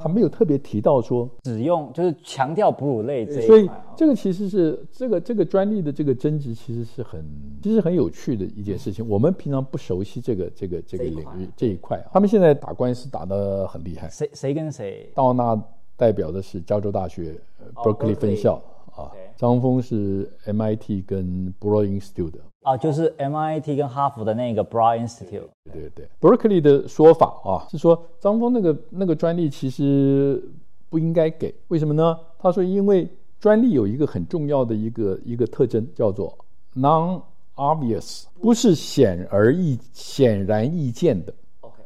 [0.00, 3.46] 他没有特别提到说只用，就是强调哺乳类这一块。
[3.46, 7.24] 所以这个其实是这个这个专利的这个争执，其实是很
[7.62, 9.08] 其实很有趣的一件事情。
[9.08, 14.08] 我们平常不熟悉这个这个这个领域这一块啊，他们现在打官司打得很厉害。
[14.08, 15.10] 谁谁跟谁？
[15.14, 15.60] 道纳。
[15.96, 17.36] 代表的是加州大学
[17.72, 18.60] Berkeley 分校
[18.96, 25.48] 啊，张峰是 MIT 跟 Broad Institute 的啊，就是 MIT 跟哈佛的那个 Broad Institute。
[25.70, 30.42] 对对对，Berkeley 的说法啊是说张峰那个那个专利其实
[30.88, 32.18] 不应该给，为什么呢？
[32.38, 36.36] 他说因为专利有一个很重要的一个一个特征叫做
[36.74, 41.32] non-obvious，不是显而易显然易见的。
[41.60, 41.76] OK，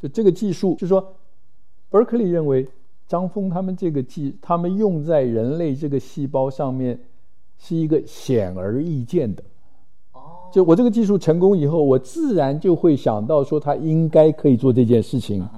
[0.00, 1.14] 就这个技术，就说
[1.90, 2.66] Berkeley 认为。
[3.08, 6.98] 张峰他们这个技，他们用在人类这个细胞上面，
[7.58, 9.42] 是一个显而易见的。
[10.52, 15.48] 哦，就我这个技术成功以后，我自然就会想到说他应该可以做这件事情，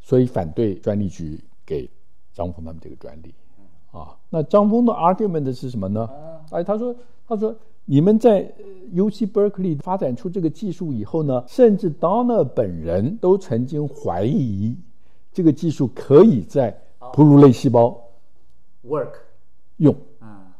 [0.00, 1.88] 所以反对专利局给
[2.32, 3.34] 张峰他们这个专利。
[3.90, 6.08] 啊，那张峰的 argument 是什么呢？
[6.50, 6.96] 哎，他说，
[7.28, 8.50] 他说你们在
[8.94, 14.74] UC Berkeley 发展出这个技术以后呢，甚至 Donner 本人都曾经怀疑。
[15.34, 16.78] 这个技术可以在
[17.14, 17.98] 哺乳类细胞
[18.86, 19.12] work
[19.78, 20.52] 用，啊，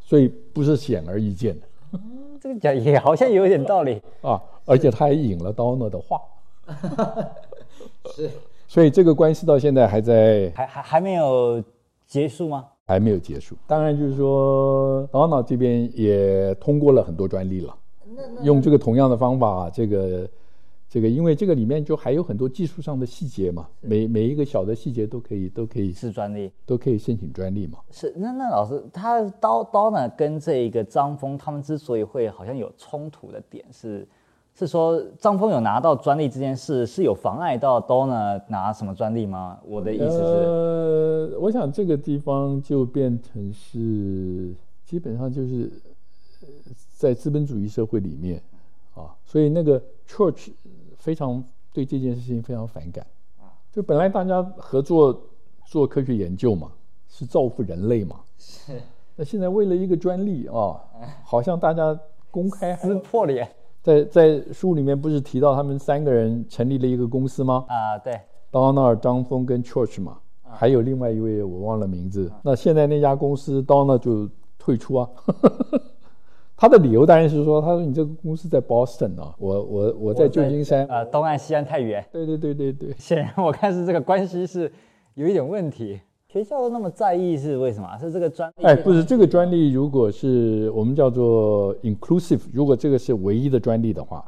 [0.00, 1.98] 所以不是显而易见的。
[2.38, 6.20] 嗯，这个讲也好像有点道理 啊，而且他还引了 Donner 的话，
[8.14, 8.30] 是，
[8.66, 11.62] 所以这个关系到现在还在，还还还没有
[12.06, 12.66] 结束吗？
[12.86, 13.56] 还没有结束。
[13.66, 17.74] 当然就是说，Donner 这边也通过了很多专利了，
[18.42, 20.28] 用这个同样的方法，这个。
[20.90, 27.78] 这个，因为这个里面就还有很多技术上的细节嘛，每每一个小的细节都可以都可以是专利，都可以申请专利嘛。
[27.90, 34.08] 是，那那老师，他刀刀呢跟这一个张峰他们之所以会好像有冲突的点是，
[34.54, 39.58] 是说张峰有拿到专利这件事是有妨碍到刀呢拿什么专利吗？
[39.66, 44.54] 我的意思是，呃，我想这个地方就变成是
[44.86, 45.70] 基本上就是
[46.96, 48.42] 在资本主义社会里面
[48.94, 50.48] 啊，所以那个 Church。
[51.08, 51.42] 非常
[51.72, 53.06] 对这件事情非常反感，
[53.72, 55.18] 就本来大家合作
[55.64, 56.70] 做科学研究嘛，
[57.08, 58.78] 是造福人类嘛，是。
[59.16, 60.76] 那现在为了一个专利啊，
[61.24, 61.98] 好像大家
[62.30, 63.48] 公开撕破脸。
[63.80, 67.64] 在在书里面不是提到他们三个人成立了一个公司吗？
[67.68, 68.20] 啊，对。
[68.52, 72.30] Donner、张峰跟 Church 嘛，还有另外一位我忘了名字。
[72.42, 74.28] 那现在那家公司 Donner 就
[74.58, 75.08] 退出啊。
[76.60, 82.04] 他的理由当然是说，他说你这个公司在 Boston 啊，我我我在旧金山，呃，东岸西岸太远。
[82.10, 84.70] 对对对对对，显然我看是这个关系是
[85.14, 86.00] 有一点问题。
[86.26, 87.96] 学校都那么在意是为什么？
[87.98, 88.64] 是这个专利？
[88.64, 94.24] 哎，不是这个专利，如果是我们叫做 inclusive，如果这个是唯一的专利的话，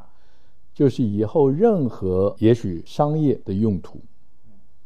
[0.72, 3.98] 就是以后任何也许商业的用途，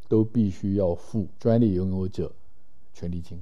[0.08, 2.32] 都必须要付专利拥有者
[2.94, 3.38] 权利金。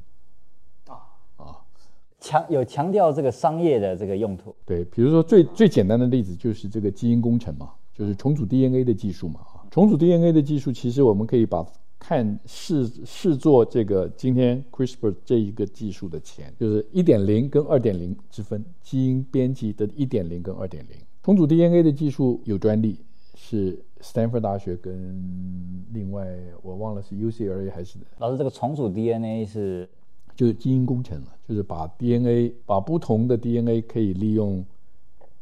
[2.23, 4.55] 强有强调这个商业的这个用途。
[4.65, 9.67] 对，比如说最最简单的例子就是这个基因工程嘛，就是重组 DNA 的技术嘛啊。
[9.71, 11.67] 重组 DNA 的技术，其实我们可以把
[11.99, 20.97] 看视视作这个今天 CRISPR 这一个技术的钱，就是一点零跟二点零之分，基因编辑的一点零跟二点零。
[21.23, 22.99] 重组 DNA 的技术有专利，
[23.35, 26.27] 是斯坦福大学跟另外
[26.63, 29.89] 我忘了是 UCLA 还是老师，这个重组 DNA 是
[30.35, 34.65] 就是基因工程了，就是把 DNA 把不同的 DNA 可以利用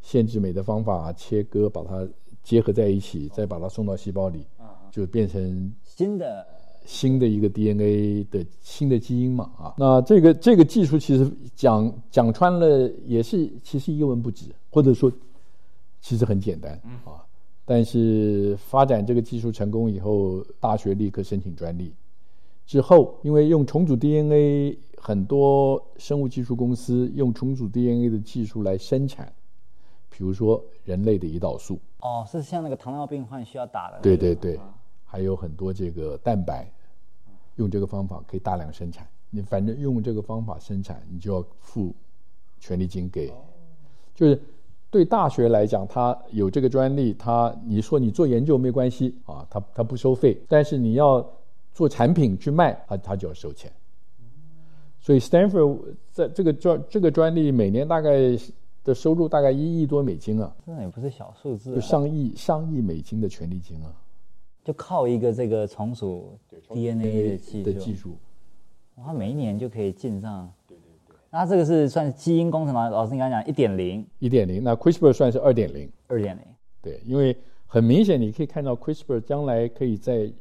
[0.00, 2.08] 限制酶的方法切割，把它。
[2.42, 4.42] 结合在一起，再把它送到细胞里，
[4.90, 6.44] 就变成新的
[6.86, 9.74] 新的一个 DNA 的新的基因嘛啊。
[9.76, 15.12] 那这个这个技术其实讲讲穿了也是其实一文不值，或者说
[16.00, 16.72] 其实很简单
[17.04, 17.22] 啊。
[17.66, 21.92] 但是发展这个技术成功以后，大学立刻申请专利。
[22.70, 29.32] 之后，因为用重组 DNA，很多生物技术公司用重组 DNA 的技术来生产。
[30.08, 33.98] 比如说人类的胰岛素哦，是像那个糖尿病患需要打的。
[34.00, 34.72] 对对对，嗯、
[35.04, 36.70] 还有很多这个蛋白，
[37.56, 39.04] 用这个方法可以大量生产。
[39.30, 41.92] 你反正用这个方法生产，你就要付
[42.60, 43.32] 权利金给。
[44.14, 44.40] 就是
[44.90, 50.40] 对大学来讲，它有这个专利，它你说你做研究没关系啊，它它不收费。
[50.48, 51.28] 但是你要
[51.80, 53.72] 做产品去卖，他他就要收钱。
[55.00, 55.78] 所以 Stanford
[56.10, 58.38] 在这个专这个专利每年大概。
[58.82, 63.94] 的收入大概一亿多美金啊，那也不是小数字，就上亿上亿美金的权利金啊，
[64.64, 66.38] 就靠一个这个重组
[66.70, 68.16] DNA 的技术，的技术，
[68.94, 70.50] 哇，每一年就可以进账。
[70.66, 72.88] 对对对，那这个是算基因工程吗？
[72.88, 76.42] 老师你刚才讲一点零，一点零，那 CRISPR 算是二点零，二点零，
[76.80, 80.32] 对，因为很明显你可以看到 CRISPR 将来可以在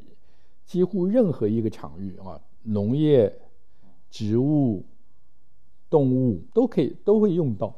[0.70, 3.36] 几乎任何一个场域啊，农业、
[4.12, 4.86] 植物、
[5.90, 7.76] 动物都可以都会用到。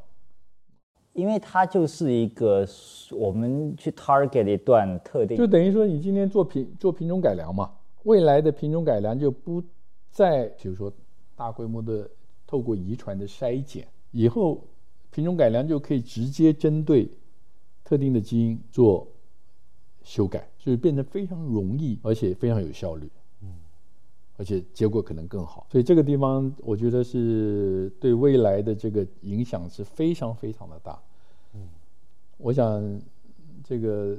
[1.14, 2.68] 因为它就是一个
[3.12, 7.72] 我们去 target 一段特定，就等于说你今天做品做品种改良嘛，
[8.02, 9.62] 未来的品种改良就不
[10.10, 10.92] 再，比如说
[11.34, 12.10] 大规模的
[12.46, 14.62] 透过遗传的筛检，以后
[15.10, 17.10] 品种改良就可以直接针对
[17.82, 19.08] 特定的基因做
[20.04, 23.10] 修改，所以变得非常容易，而且非常有效率，
[23.42, 23.48] 嗯，
[24.36, 25.66] 而且结果可能更好。
[25.70, 30.98] 所以这个地方我觉得是对未来的这个影响是非常非常的大。
[31.54, 31.68] 嗯
[32.38, 33.00] 我想，
[33.62, 34.18] 这个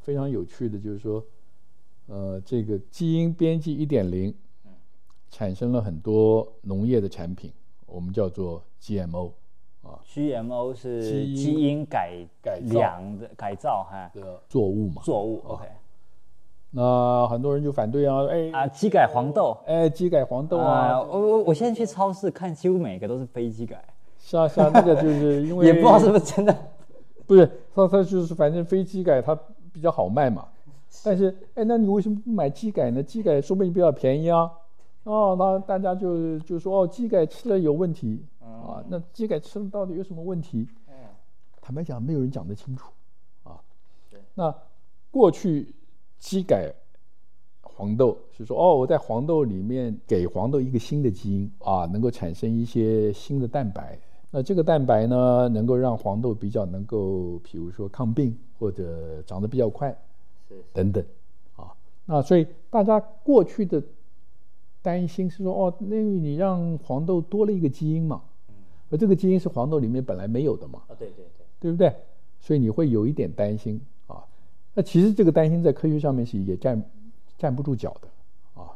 [0.00, 1.24] 非常有趣的就是说，
[2.06, 4.34] 呃，这个基因编辑一点零，
[5.30, 7.52] 产生了很多农业的产品，
[7.86, 9.30] 我们叫做 GMO，
[9.82, 12.12] 啊，GMO 是基因改
[12.42, 14.10] 改良的改造哈。
[14.14, 15.64] 的作物嘛，作物 OK，
[16.72, 18.50] 那很多人就反对啊，哎。
[18.52, 23.82] 啊，基改黄豆，哎，基改黄豆啊，我我我现在去超市看，几乎每个都是非机改，
[24.18, 26.54] 是啊是啊，那个就是 因为也不知道是不是真的。
[27.26, 29.38] 不是，他他就是反正非机改它
[29.72, 30.48] 比较好卖嘛，
[31.04, 33.02] 但是哎，那你为什么不买基改呢？
[33.02, 34.50] 基改说不定比较便宜啊，
[35.04, 38.24] 哦，那大家就就说哦，基改吃了有问题
[38.60, 40.68] 啊，那基改吃了到底有什么问题？
[41.60, 42.90] 坦白讲，没有人讲得清楚
[43.44, 43.60] 啊。
[44.34, 44.52] 那
[45.10, 45.74] 过去
[46.18, 46.72] 基改
[47.62, 53.98] 黄豆是说哦，我在黄豆里面给黄豆一个新的基因啊，能够产生一些新的蛋白。
[54.32, 59.90] 那这个蛋白呢，能够让黄豆比较能够，比如说抗病或者长得比较快，
[60.48, 61.04] 是等等，
[61.56, 61.74] 啊，
[62.06, 63.82] 那所以大家过去的
[64.82, 68.22] 担心是说，哦，那你让黄豆多了一个基因嘛，
[68.90, 71.94] 而这个基因是黄豆里面本来没有的嘛，啊，对对对，对不对？
[72.40, 74.24] 所以你会有一点担心啊。
[74.74, 76.82] 那其实这个担心在科学上面是也站
[77.38, 78.70] 站不住脚的啊。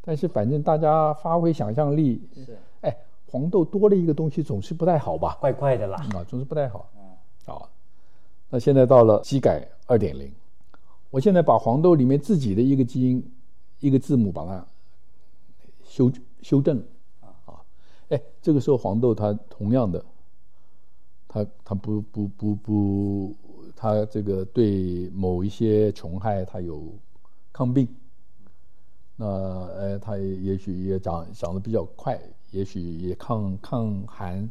[0.00, 2.96] 但是反正大家发挥想象力，是，哎。
[3.28, 5.38] 黄豆多了一个东西，总是不太好吧？
[5.40, 6.86] 怪怪的啦，啊，总是不太好。
[6.94, 7.62] 嗯，啊，
[8.50, 10.30] 那现在到了基改二点零，
[11.08, 13.26] 我现在把黄豆里面自己的一个基因，
[13.80, 14.62] 一个字母把它
[15.82, 16.84] 修修正
[18.12, 20.04] 哎，这个时候黄豆它同样的，
[21.26, 23.34] 它它不不不不，
[23.74, 26.92] 它这个对某一些虫害它有
[27.52, 27.88] 抗病，
[29.16, 32.20] 那呃，它也许也长长得比较快。
[32.50, 34.50] 也许也抗抗寒、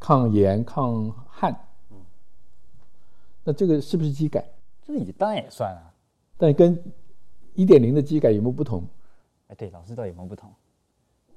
[0.00, 1.54] 抗炎、抗旱。
[1.90, 1.98] 嗯，
[3.44, 4.42] 那这个是不是机改？
[4.82, 5.92] 这你当然也算啊，
[6.38, 6.82] 但跟
[7.52, 8.82] 一点零的机改有没有不同？
[9.48, 10.50] 哎，对，老师到底有没有不同？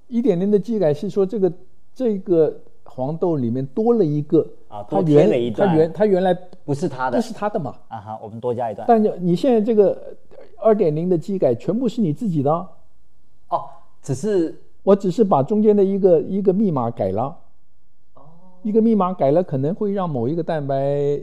[0.08, 1.52] 一点零的基改是说这个
[1.94, 6.34] 这个黄豆里面多了一个啊，多添了一段，它原它原来
[6.64, 7.76] 不是它的，不是它的嘛？
[7.88, 8.86] 啊哈，我们多加一段。
[8.88, 10.16] 但你现在这个
[10.58, 12.52] 二点零的基改全部是你自己的
[13.50, 13.66] 哦，
[14.02, 14.62] 只是。
[14.86, 17.36] 我只是把中间的一个一个密码改了，
[18.14, 18.22] 哦，
[18.62, 21.20] 一个密码改了，可能会让某一个蛋白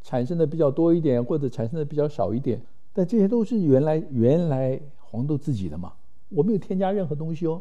[0.00, 2.62] 产生的比较多一点，或者产生的比较少一点。
[2.92, 5.92] 但这些都是原来原来黄豆自己的嘛，
[6.28, 7.60] 我没有添加任何东西哦。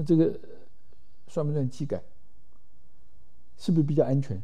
[0.00, 0.32] 那这个
[1.28, 2.02] 算不算机改？
[3.58, 4.42] 是不是比较安全？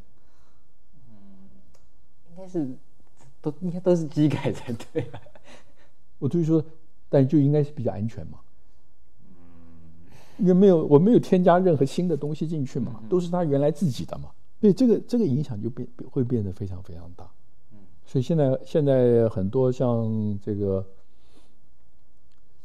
[1.08, 1.48] 嗯，
[2.28, 2.68] 应该是
[3.40, 5.20] 都应该都是机改才对啊。
[6.20, 6.62] 我就是说，
[7.08, 8.38] 但就应该是比较安全嘛。
[10.36, 14.30] 因为没有我没有添加任何新的东西进去嘛，都是他原来自己的嘛，
[14.60, 17.24] 所以这个这个影响就变会变得非常非常大。
[17.72, 20.86] 嗯所以现在现在很多像这个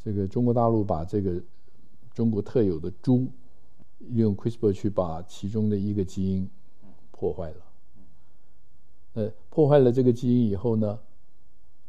[0.04, 1.42] 这个中国大陆把这个
[2.14, 3.28] 中国特有的猪
[4.10, 6.50] 用 CRISPR 去把其中的一个基因
[7.12, 7.56] 破坏了，
[9.14, 11.00] 呃，破坏了这个基因以后呢，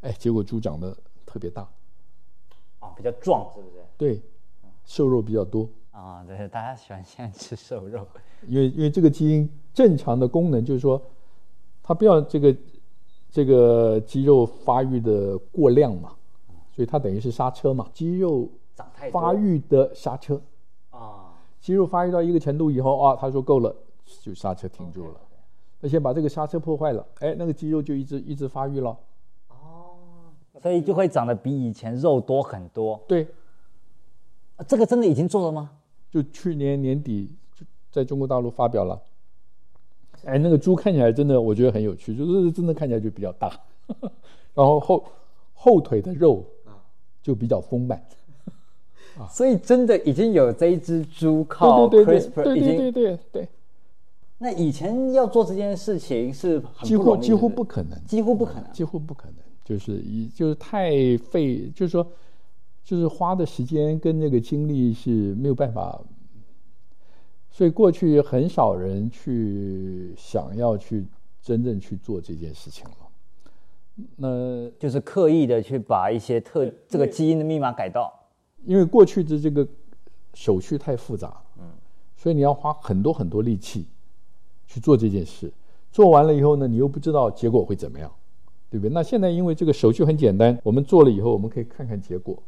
[0.01, 1.68] 哎，结果猪长得特别大，
[2.81, 3.85] 啊，比较壮，是不是？
[3.97, 4.23] 对。
[4.85, 8.05] 瘦肉比较多啊，对，大家喜欢现在吃瘦肉，
[8.49, 11.01] 因为因为这个基因正常的功能就是说，
[11.85, 12.57] 它不要这个
[13.31, 16.16] 这个肌肉发育的过量嘛，
[16.73, 18.51] 所以它等于是刹车嘛，肌肉
[19.11, 20.41] 发育的刹车。
[20.91, 23.74] 啊，肌肉发育到一个程度以后啊，他说够了，
[24.20, 25.20] 就刹车停住了，
[25.80, 28.97] 那先把这个刹车破坏了，哎，那个肌肉就一直一直发育了，
[29.49, 29.97] 哦，
[30.61, 33.26] 所以就会长得比以前肉多很多，对。
[34.68, 35.70] 这个真的已经做了吗？
[36.09, 39.01] 就去年年底就在中国大陆发表了。
[40.24, 43.59] 哎，那个猪看起来真的，我觉得很有趣，就是真的看起来就比较大，
[44.55, 45.05] 然后后
[45.55, 46.45] 后腿的肉
[47.22, 48.01] 就比较丰满。
[49.23, 53.49] 啊，所以真的已经有这一只猪靠 CRISPR 已经对对对对。
[54.39, 62.07] 那以前要做这件事情是几乎几乎不可能，几乎不可能，几乎不可能，就是一就是太费，就是说。
[62.85, 66.03] 就是花的时间跟那个精力是没有办法，
[67.49, 71.07] 所以过去很少人去想要去
[71.41, 72.97] 真正去做这件事情了。
[74.16, 78.12] 那就是刻意的去把一些特这个基因的密码改到，
[78.64, 79.66] 因为过去的这个
[80.34, 81.64] 手续太复杂，嗯，
[82.16, 83.86] 所以你要花很多很多力气
[84.66, 85.52] 去做这件事。
[85.90, 88.10] 做完了以后呢，你又不知道结果会怎么样，
[88.70, 88.92] 对不对？
[88.92, 92.42] 那现在因为这个手续很简单，我们做了以后，我们可以看看结果。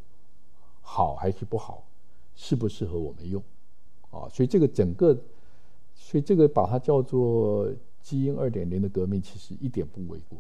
[0.86, 1.82] 好还是不好，
[2.36, 3.42] 适不适合我们用，
[4.10, 5.16] 啊，所以这个整个，
[5.94, 7.66] 所以这个把它叫做
[8.02, 10.38] 基因二点零的革命，其实一点不为过。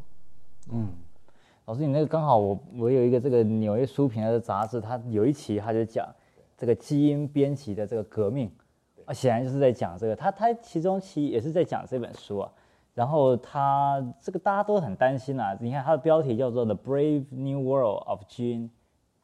[0.70, 0.88] 嗯，
[1.66, 6.06] 老师，你那个刚好我我有一个这个纽约书评的杂志，它有一期它就讲
[6.58, 8.50] 这个基因编辑的这个革命，
[9.06, 12.52] 啊，显然就是在讲这个，它它其中其也是在讲这本书啊，
[12.92, 18.68] 然后它这个大家都很担心啊，你看它的标题叫做 The Brave New World of Gene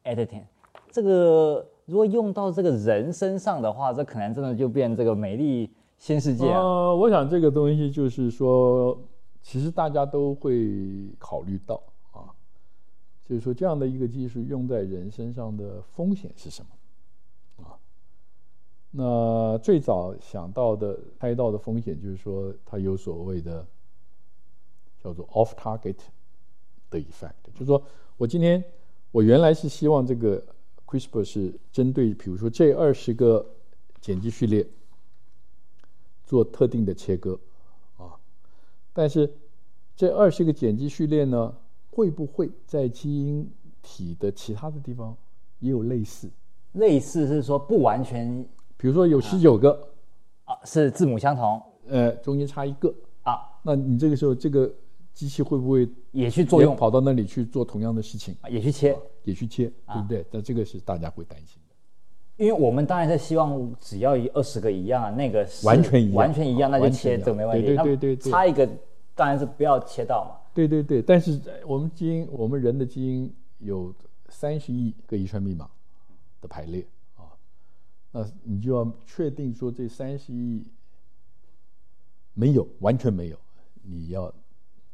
[0.03, 0.45] Editing。
[0.89, 6.59] 这个如果用到这个人身上的话，这可能真的就变这个美丽新世界啊。
[6.59, 8.97] 呃，我想这个东西就是说，
[9.43, 11.79] 其实大家都会考虑到
[13.31, 17.79] 就是说这样的一个技术用在人身上的风险是什么啊？
[18.91, 23.65] 那最早想到的、猜到的风险就是说，它有所谓的
[25.01, 25.95] 叫做 off-target
[26.89, 27.81] 的 effect，就是说
[28.17, 28.61] 我今天
[29.11, 30.43] 我原来是希望这个。
[30.87, 33.55] CRISPR 是针对，比如说这二十个
[34.01, 34.67] 碱基序列
[36.25, 37.39] 做特定的切割
[37.95, 38.19] 啊，
[38.91, 39.33] 但是
[39.95, 41.55] 这二十个碱基序列呢，
[41.91, 43.47] 会不会在基因
[43.83, 45.15] 体的其他的地方
[45.59, 46.27] 也有类似？
[46.71, 48.43] 类似是说不完全，
[48.77, 49.87] 比如说有十九个
[50.45, 54.73] 啊，是字母相同，呃，中间差一个啊，那你这个时候这个。
[55.13, 58.33] 机器会不会也去作用，跑到那里去做同样的事情？
[58.49, 60.25] 也去切，也去切，对不对？
[60.31, 67.67] 但这个是大家会担心的，因为我们当然是希望只要一二十个一样啊，那个完全一样，完全一样，那就切这没问题。
[67.67, 68.67] 对对对对，差一个
[69.21, 70.49] 当然是不要切到嘛。
[70.51, 73.93] 对对对，但是我们基因，我们人的基因有
[74.29, 75.69] 三十亿个遗传密码
[76.41, 76.83] 的排列
[77.15, 77.29] 啊，
[78.11, 80.65] 那你就要确定说这三十亿
[82.33, 83.37] 没有，完全没有，
[83.83, 84.33] 你要。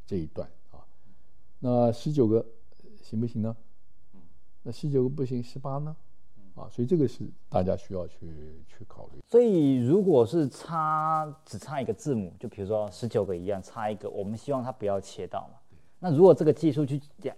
[0.10, 0.80] 这一段啊，
[1.60, 2.46] 那十九个
[3.04, 3.54] 行不行呢？
[4.64, 5.94] 那十九个不行，十八呢？
[6.58, 8.28] 啊，所以这个是大家需要去
[8.68, 9.20] 去考虑。
[9.28, 15.60] 所以如果是差只差一个字母，就比如说十九个一样，差一个，我们希望它不要切到嘛。
[16.00, 17.36] 那如果这个技术去也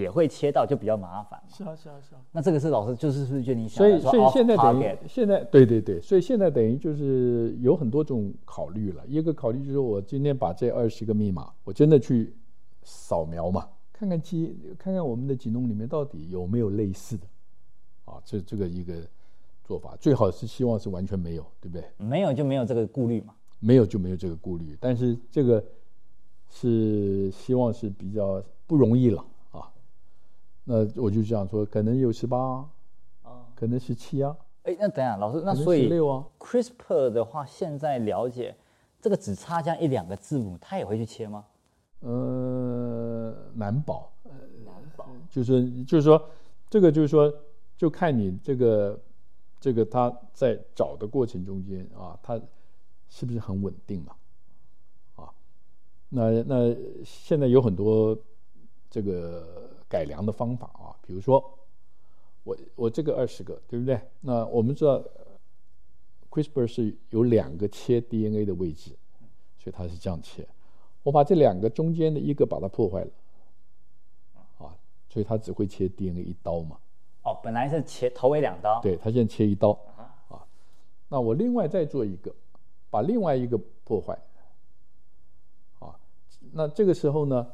[0.00, 1.40] 也会切到，就比较麻烦。
[1.48, 2.20] 是啊，是啊，是啊。
[2.32, 3.76] 那这个是老师就是是不是就你想？
[3.76, 9.04] 所以所以现在等于现在对对对，所以现在等于就是有很多种考虑了。
[9.06, 12.34] 一个考虑就是我今天把这二十个密码，我真的去
[12.82, 17.24] 扫描嘛，看看基看看我们的基因里面到底有没有类似的
[18.10, 18.22] 啊？
[18.24, 18.94] 这这个一个
[19.64, 21.84] 做法，最好是希望是完全没有，对不对？
[21.96, 23.34] 没有就没有这个顾虑嘛。
[23.58, 24.76] 没有就没有这个顾虑。
[24.80, 25.62] 但是这个
[26.48, 29.70] 是希望是比较不容易了啊。
[30.64, 32.38] 那我就想说，可能有十八
[33.22, 34.36] 啊，可能十七啊。
[34.64, 35.88] 哎，那等下，老师，那所以
[36.38, 38.54] ，CRISPR 的话，现在了解
[39.00, 41.46] 这个只差这样一两个字母，他也会去切吗？
[42.00, 44.12] 呃，难保。
[44.64, 45.06] 难保。
[45.30, 46.22] 就是就是说，
[46.68, 47.32] 这个就是说，
[47.80, 49.00] 就看你这个
[49.58, 52.38] 这个他在找的过程中间啊，他
[53.08, 54.14] 是不是很稳定嘛？
[55.16, 55.32] 啊，
[56.10, 58.14] 那那现在有很多
[58.90, 61.56] 这个改良的方法啊，比如说。
[62.42, 64.00] 我我这个二十个对不对？
[64.22, 65.04] 那我们知道
[66.30, 68.96] ，CRISPR 是有两个切 DNA 的位置，
[69.58, 70.48] 所以它是这样切。
[71.02, 73.10] 我把这两个中间的一个把它破坏了，
[74.56, 74.74] 啊，
[75.10, 76.78] 所以它只会切 DNA 一刀嘛。
[77.22, 78.80] 哦，本来是切头尾两刀。
[78.82, 79.70] 对，他现在切一刀，
[80.28, 80.42] 啊，
[81.08, 82.34] 那我另外再做一个，
[82.90, 84.18] 把另外一个破坏，
[85.78, 85.94] 啊，
[86.52, 87.46] 那这个时候呢，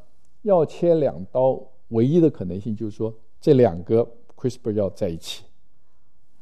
[0.42, 4.06] 要切两刀，唯一的可能性就是说这两个。
[4.38, 5.44] CRISPR 要在一起，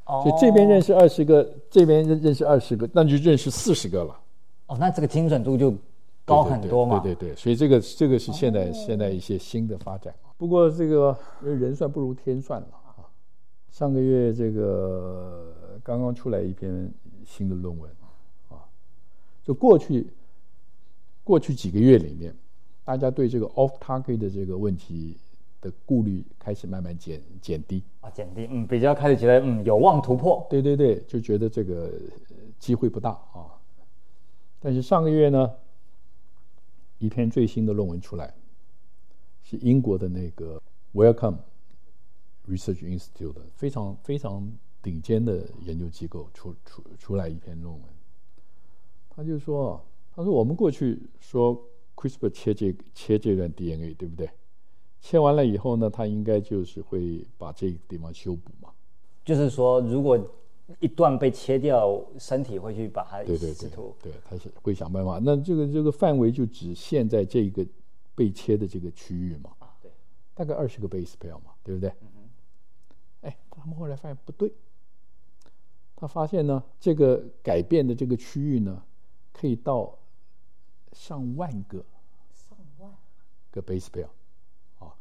[0.04, 4.20] 所以这边认识二十个，这边认认识二十个，那就认识四十个了。
[4.66, 5.72] 哦，那这个精准度就
[6.24, 6.98] 高很多嘛。
[6.98, 10.12] 对对对，所以这个这个是现在现在一些新的发展。
[10.36, 12.83] 不过这个人算不如天算了啊。
[13.74, 15.52] 上个月这个
[15.82, 16.88] 刚刚出来一篇
[17.26, 17.90] 新的论文
[18.48, 18.62] 啊，
[19.42, 20.06] 就过去
[21.24, 22.32] 过去几个月里面，
[22.84, 25.18] 大家对这个 off target 的这个问题。
[25.60, 31.90] 的顾虑开始慢慢减减低啊，减低，嗯，比较开始觉得嗯有望突破，对对对，就觉得这个
[32.58, 33.48] 机会不大啊。
[34.60, 35.50] 但是上个月呢，
[36.98, 38.34] 一篇最新的论文出来，
[39.42, 40.60] 是英国的那个
[40.92, 41.38] Wellcome
[42.48, 44.50] Research Institute 非常非常
[44.82, 47.82] 顶尖的研究机构出出出来一篇论文，
[49.08, 49.82] 他就说，
[50.14, 51.60] 他说我们过去说
[51.96, 54.28] CRISPR 切这切这段 DNA 对不对？
[55.00, 58.70] 切完了以后呢，它应该就是会把这个地方修补嘛。
[59.22, 60.18] 就是说，如果
[60.80, 63.68] 一段被切掉，身体会去把它对对对，
[64.02, 65.20] 对，它是会想办法。
[65.22, 67.66] 那这个这个范围就只限在这个
[68.14, 69.50] 被切的这个区域嘛。
[69.58, 69.90] 啊，对，
[70.34, 71.90] 大概二十个 base pair 嘛，对不对？
[72.00, 72.08] 嗯
[73.56, 74.52] 他们后来发现不对，
[75.96, 78.82] 他发现呢，这个改变的这个区域呢，
[79.32, 79.98] 可以到
[80.92, 81.84] 上万个，
[82.34, 82.90] 上万
[83.50, 84.08] 个 base pair
[84.78, 84.94] 啊。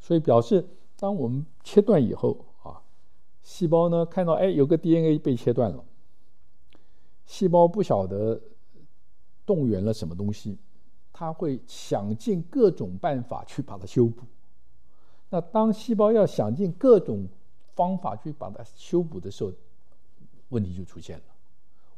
[0.00, 2.82] 所以表示，当我们切断以后啊，
[3.42, 5.84] 细胞呢看到哎有个 DNA 被切断了，
[7.26, 8.40] 细胞不晓得
[9.44, 10.58] 动员了什么东西，
[11.12, 14.24] 它会想尽各种办法去把它修补。
[15.30, 17.26] 那当细胞要想尽各种
[17.76, 19.52] 方法去把它修补的时候，
[20.48, 21.24] 问题就出现了。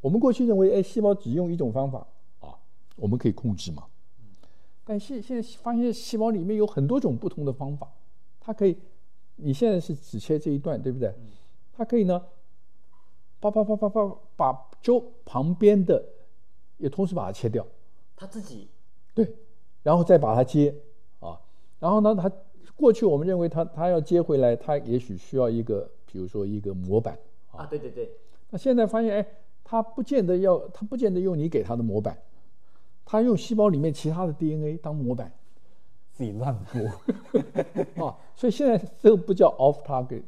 [0.03, 2.07] 我们过去认为哎细胞只用一种方法
[2.41, 2.55] 啊，
[2.97, 3.85] 我们可以控制嘛。
[4.85, 7.91] 但现现在发现细胞里面有很多种不同的方法。
[8.41, 8.77] 它可以，
[9.37, 11.15] 你现在是只切这一段，对不对？
[11.77, 12.25] 它可以呢，
[13.41, 16.03] 啪啪啪啪啪，把周旁边的
[16.79, 17.67] 也同时把它切掉。
[18.17, 18.69] 它自己
[19.15, 19.37] 对，
[19.83, 20.75] 然后再把它接
[21.21, 21.39] 啊，
[21.79, 22.33] 然后呢，它
[22.79, 27.19] 过去我们认为他他要接回来，他也许需要一个，比如说一个模板
[27.51, 27.67] 啊。
[27.67, 28.09] 对对对。
[28.51, 29.27] 那现在发现，哎，
[29.65, 32.17] 他不见得要，他不见得用你给他的模板，
[33.05, 35.31] 他用细胞里面其他的 DNA 当模板。
[36.11, 36.83] 自己乱播
[38.05, 40.23] 啊，所以现在这个不叫 off target，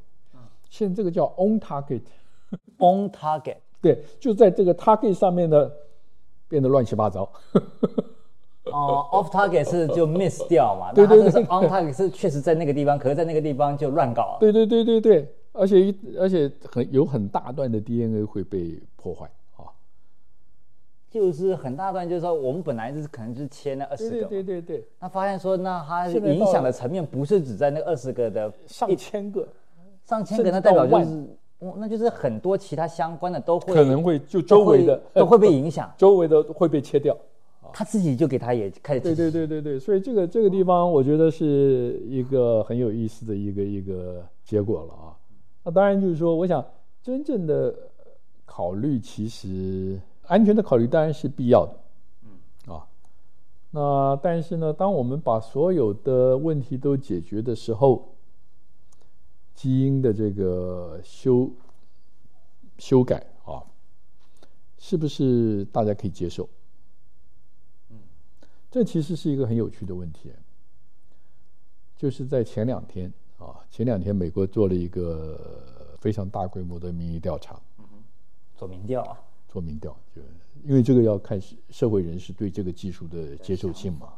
[0.68, 5.68] 现在这个叫 on target，on target，对，就在这个 target 上面的，
[6.46, 7.28] 变得乱七八糟。
[8.71, 14.37] 哦，off target 是就 miss 掉嘛，对对对，on target 是确实在那个地方，可是在那个地方就乱搞了。
[14.41, 19.64] 对对对对对，而且一而且很有很大段的 DNA 会被破坏啊。
[21.11, 24.89] 就是很大段，就是说我们本来就是可能就是切那二十个，对对对对。
[25.01, 29.49] 那发现说，那它影响的层面不是只在那二十个的上千个，
[30.05, 31.05] 上千个，那代表就是，
[31.59, 37.16] 哦，那就是很多其他相关的都会可能会就周围的会，都会被 影响，周围的会被切掉。
[37.73, 39.01] 他自己就给他也开始。
[39.01, 45.16] 对对对对对，所以这个这个地方我觉得是一个很有意思的一个一个结果了啊。
[45.64, 46.64] 那当然就是说，我想
[47.03, 47.75] 真正的
[48.45, 50.01] 考虑其实。
[50.27, 51.81] 安全的考虑当然是必要的，
[52.23, 52.87] 嗯啊，
[53.73, 58.14] 那但是呢，当我们把所有的问题都解决的时候，
[59.57, 61.51] 基因的这个修
[62.79, 63.59] 修改啊，
[64.79, 66.49] 是不是大家可以接受？
[68.71, 70.31] 嗯，这其实是一个很有趣的问题。
[71.97, 77.85] 就是在前两天啊，前两天美国做了一个非常大规模的民意调查，嗯，
[78.57, 79.21] 做民调啊。
[79.53, 80.23] 做民调，就
[80.62, 81.37] 因为这个要看
[81.71, 84.12] 社会人士对这个技术的接受性嘛。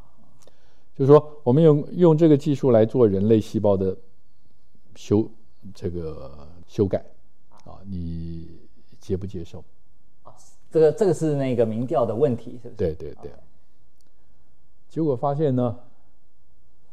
[0.94, 3.96] 就是说，我们用用这个技术来做人类细胞的
[4.94, 5.26] 修
[5.72, 7.02] 这个修改
[7.64, 8.46] 啊，你
[9.00, 9.64] 接不接受？
[10.22, 10.36] 啊，
[10.70, 12.74] 这个这个是那个民调的问题，是不是？
[12.76, 13.32] 对对对。
[14.92, 15.74] 结果发现呢，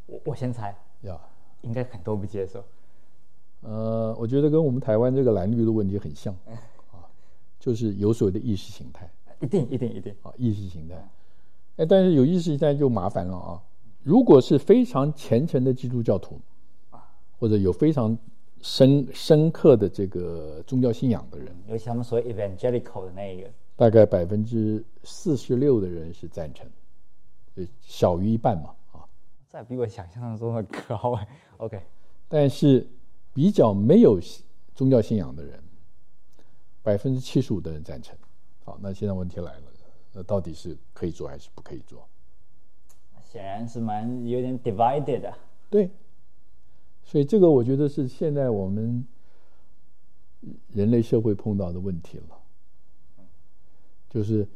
[0.05, 1.19] 我我先猜，呀，
[1.63, 2.63] 应该很多不接受。
[3.59, 7.03] 呃，我觉得跟我们台湾这个蓝绿的问题很像，啊，
[7.59, 10.95] 就是有所谓的意识形态，一定一定一定啊，意识形态。
[11.75, 13.61] 哎，但是有意识形态就麻烦了啊。
[14.01, 16.39] 如果是非常虔诚的基督教徒
[16.91, 17.05] 啊，
[17.37, 18.17] 或者有非常
[18.61, 26.65] 深深刻的这个宗教信仰的人，尤其他们所谓 evangelical 的那一个，大概百分之四十六的人是赞成。
[27.81, 29.05] 小于一半嘛，啊，
[29.49, 31.27] 这比我想象中的高哎。
[31.57, 31.81] OK，
[32.27, 32.87] 但是
[33.33, 34.19] 比较没有
[34.75, 35.61] 宗教信仰的人，
[36.83, 38.17] 百分之七十五的人赞成。
[38.63, 39.63] 好，那现在问题来了，
[40.13, 42.07] 那到底是可以做还是不可以做？
[43.23, 45.33] 显然是蛮有点 divided 的。
[45.69, 45.91] 对，
[47.03, 49.05] 所以这个我觉得是现在我们
[50.73, 53.25] 人类社会碰到的问题了，
[54.09, 54.47] 就是。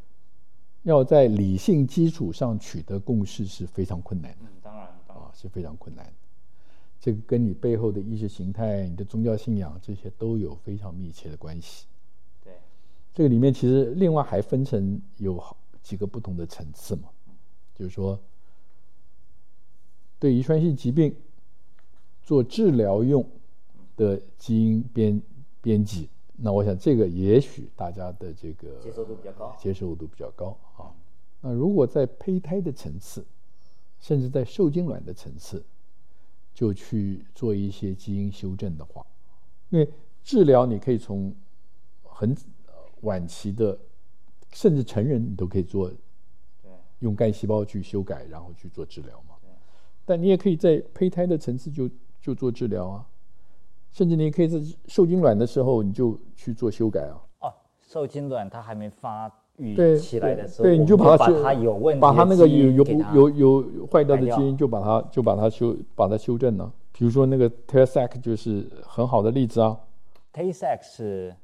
[0.83, 6.13] 要在理性基础上取得共识是非常困难的，嗯，当然，当然，啊，是非常困难的。
[6.99, 11.85] 这个跟你背后的意识形态、你的宗教信仰这些都有非常密切的关系。
[12.43, 12.53] 对，
[13.13, 17.09] 这个里面其实另外还分成有好几个不同的层次嘛，
[17.75, 18.19] 就是说，
[20.19, 21.13] 对遗传性疾病
[22.23, 23.25] 做治疗用
[23.97, 25.21] 的基因编
[25.61, 26.09] 编辑。
[26.35, 30.91] 那我想，这个也许大家的这个接受度比较高，接受度比较高啊。
[31.41, 33.23] 那如果在胚胎的层次，
[33.99, 35.63] 甚至在受精卵的层次，
[36.53, 39.05] 就去做一些基因修正的话，
[39.69, 39.87] 因为
[40.23, 41.33] 治疗你可以从
[42.01, 42.35] 很
[43.01, 43.77] 晚期的，
[44.51, 45.91] 甚至成人你都可以做，
[46.99, 49.35] 用干细胞去修改，然后去做治疗嘛。
[50.03, 53.07] 但你也可以在胚胎的层次就就做治疗啊。
[53.93, 57.15] 甚至你可以在受精卵的时候，你就去做修改啊。
[57.41, 66.73] 哦，受精卵它还没发育起来的时候，对，对，你就把它把它有问题，把它那个有有有有坏掉的基因，就把它就把它修把它修正了。
[66.91, 69.77] 比如说那个 Tay-Sachs 就是很好的例子啊。
[70.33, 71.35] Tay-Sachs 是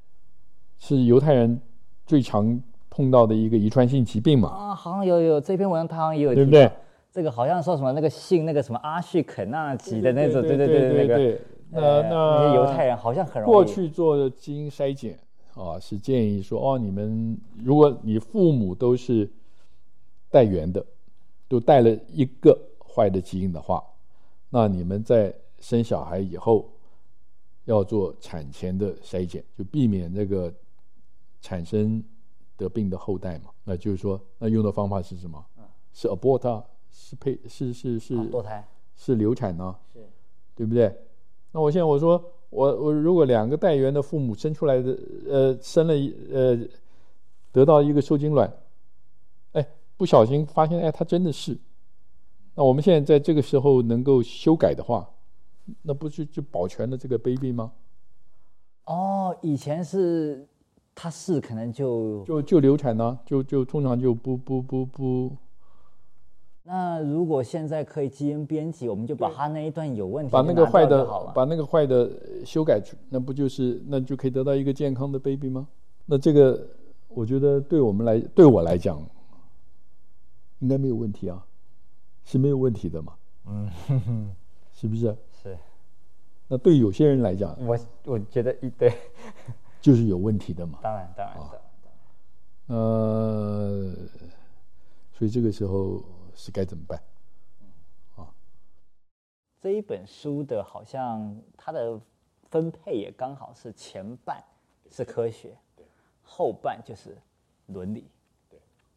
[0.80, 1.62] 是犹太人
[2.08, 4.50] 最常碰到的一个遗传性疾病嘛？
[4.50, 6.72] 啊，好像有有这篇文章，他好像也有对不对？
[7.12, 11.39] 这个好像说什么那个姓那个什么阿旭肯纳吉的那种，对对对对那个。
[11.72, 15.20] 那那那些犹太人好像很容易过去做基因筛检
[15.53, 19.30] 啊，是建议说哦，你们如果你父母都是
[20.30, 20.86] 带源的，
[21.47, 23.84] 都带了一个坏的基因的话，
[24.49, 26.70] 那你们在生小孩以后
[27.65, 30.53] 要做产前的筛检，就避免那个
[31.41, 32.03] 产生
[32.55, 33.51] 得病的后代嘛。
[33.63, 35.43] 那就是说，那用的方法是什么？
[35.91, 39.76] 是 abort，是配，是是是堕胎，是流产呢？
[39.91, 40.07] 是，
[40.55, 40.95] 对不对？
[41.52, 44.97] 那我现在我说我我如果两个代孕的父母生出来的
[45.28, 46.58] 呃生了一呃
[47.52, 48.52] 得到一个受精卵，
[49.54, 51.58] 哎不小心发现哎他真的是，
[52.56, 55.10] 那我们现在在这个时候能够修改的话，
[55.82, 57.72] 那不是就保全了这个 baby 吗？
[58.86, 60.47] 哦，以前是
[60.93, 65.32] 他是可能就就就流产呢，就就通常就不不不不。
[66.72, 71.03] 那如果现在可以基因编辑，我们就把他那一段有问题把那个坏的
[71.34, 72.11] 把那个坏的
[72.45, 75.67] 修改去，那不就是那就可以得到一个健康的 baby 吗？
[76.05, 76.63] 那这个
[77.07, 79.03] 我觉得对我们来对我来讲，
[80.59, 81.43] 应该没有问题啊，
[82.24, 83.13] 是没有问题的嘛。
[83.47, 84.32] 嗯，
[84.72, 85.17] 是不是？
[85.41, 85.57] 是。
[86.47, 88.93] 那对有些人来讲，我我觉得一对
[89.82, 90.78] 就是有问题的嘛。
[90.84, 92.80] 当然，当然，当然。
[92.80, 93.91] 呃，
[95.13, 95.99] 所以这个时候。
[96.39, 96.97] 是该怎么办？
[98.15, 98.33] 啊，
[99.59, 101.99] 这一本书的好像它的
[102.49, 104.41] 分配也刚好是前半
[104.89, 105.53] 是科学，
[106.23, 107.17] 后半就是
[107.67, 108.07] 伦理，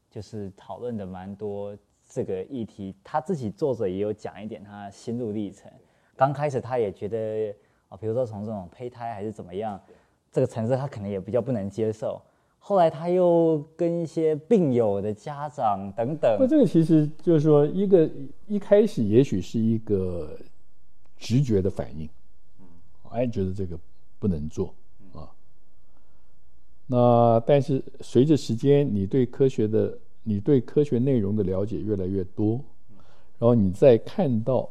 [0.08, 1.76] 就是讨论的蛮多
[2.08, 2.94] 这个议题。
[3.02, 5.68] 他自己作者也有讲一点他心路历程。
[6.14, 7.52] 刚开始他也觉得
[7.88, 9.82] 啊，比如说从这种胚胎还是怎么样，
[10.30, 12.22] 这个层次他可能也比较不能接受。
[12.64, 18.08] 后来他又跟一些病友的家长等等，那这个其实就是说，一个
[18.46, 20.38] 一开始也许是一个
[21.18, 22.08] 直觉的反应，
[22.60, 22.66] 嗯，
[23.10, 23.76] 哎，觉得这个
[24.20, 24.72] 不能做
[25.12, 25.28] 啊。
[26.86, 32.64] 那但是随着时间，你对科学的、你对科学内容的了解越来越多，
[33.40, 34.70] 然后你再看到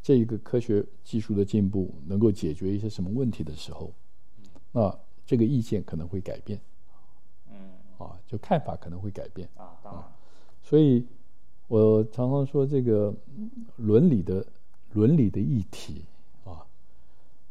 [0.00, 3.92] 这一个科学技术的进步能够解决一些什么问题的时候，
[4.70, 6.56] 那这个意见可能会改变。
[7.98, 9.76] 啊，就看法可能会改变啊。
[9.82, 10.02] 当然，
[10.62, 11.06] 所以
[11.68, 13.14] 我常常说这个
[13.76, 14.44] 伦理的
[14.92, 16.04] 伦理的议题
[16.44, 16.64] 啊，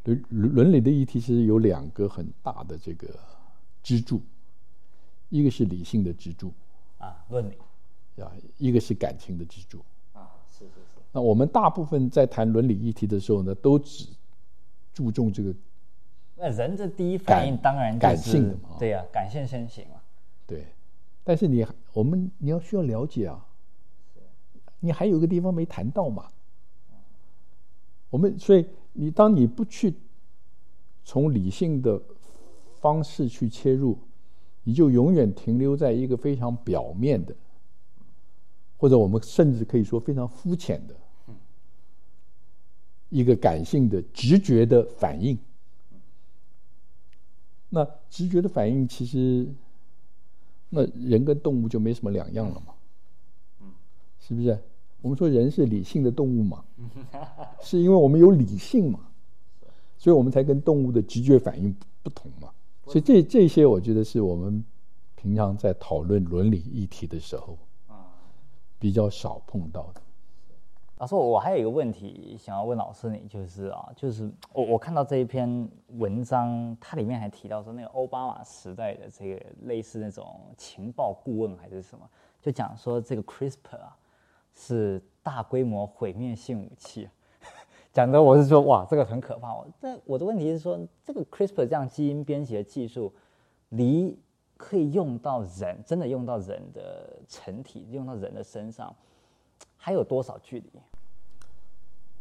[0.04, 3.08] 伦伦理的议题其实有两个很大的这个
[3.82, 4.22] 支柱，
[5.30, 6.54] 一个是理性的支柱
[6.98, 9.80] 啊，伦理啊，一个是感情的支柱
[10.14, 11.02] 啊，是是是。
[11.12, 14.08] 那我们大部分在谈伦理议题的时候呢，都只
[14.94, 15.54] 注重这个。
[16.36, 19.93] 那人的第一反应当然就是感性的嘛，对呀、啊，感性先行嘛。
[20.54, 20.68] 对，
[21.24, 23.44] 但是你我们你要需要了解啊，
[24.82, 26.28] 你还有个地方没谈到嘛。
[28.12, 29.96] 我们所以你当你不去
[31.04, 32.00] 从理性的
[32.76, 33.98] 方式去切入，
[34.64, 37.36] 你就永远停留在一个非常表面的，
[38.78, 40.96] 或者我们甚至可以说非常肤浅的，
[43.10, 45.36] 一个感性的直觉的反应。
[47.70, 49.52] 那直觉的反应，其实，
[50.76, 52.74] 那人跟动物就没什么两样了嘛，
[53.62, 53.68] 嗯，
[54.20, 54.58] 是不是？
[55.04, 56.64] 我们说人是理性的动物嘛，
[57.62, 59.02] 是因为我们有理性嘛，
[60.00, 62.50] 所以我们才跟动物的直觉反应不同嘛。
[62.88, 64.64] 所以这这些，我觉得是我们
[65.16, 67.58] 平常在讨论伦理议题的时候
[67.88, 68.10] 啊，
[68.80, 70.02] 比较少碰到的。
[70.98, 75.68] 老师，我还有一个问题想要问老师，你就是啊，就是我我看到这一篇
[75.98, 82.08] 文章，它里面还提到说，那个奥巴马时代的这个类似那种情报顾问还是什么，
[82.40, 83.98] 就讲说这个 CRISPR 啊
[84.54, 87.10] 是大规模毁灭性武器，
[87.92, 89.54] 讲的我是说哇，这个很可怕。
[89.54, 93.12] 我这我的问题是说，这个 CRISPR 这样基因编辑的技术，
[93.70, 94.18] 离
[94.56, 98.96] 可以用到人，真的用到人的成体，用到人的身上，
[99.86, 100.70] 还有多少距离？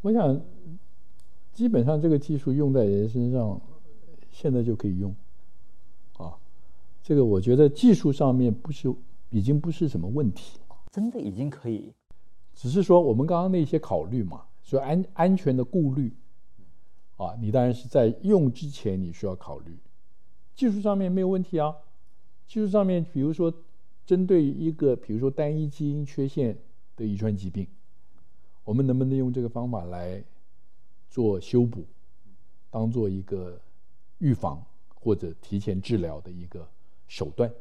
[0.01, 0.41] 我想，
[1.53, 3.61] 基本上这个技术用在人身上，
[4.33, 5.15] 现在就可以用，
[6.17, 6.37] 啊，
[7.05, 8.93] 这个我觉得技术上面不是
[9.31, 10.59] 已经不是什么问题，
[10.91, 11.95] 真的已经可以，
[12.53, 16.13] 只是说我们刚刚那些考虑嘛，说安安全的顾虑，
[17.17, 19.79] 啊，你当然是在用之前你需要考虑，
[20.57, 21.77] 技术上面没有问题啊，
[22.49, 23.55] 技术上面比如说
[24.05, 26.59] 针对一个比如说单一基因缺陷
[27.03, 27.67] 的遗传疾病。
[28.65, 30.23] 我们能不能用这个方法来
[31.11, 31.85] 做修补，
[32.71, 33.61] 当做一个
[34.19, 36.67] 预防或者提前治疗的一个
[37.09, 37.53] 手段？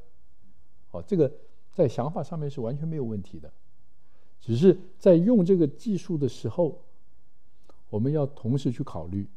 [0.91, 1.31] 哦，这个
[1.71, 3.51] 在想法上面是完全没有问题的，
[4.39, 6.79] 只是在用这个技术的时候，
[7.89, 9.27] 我们要同时去考虑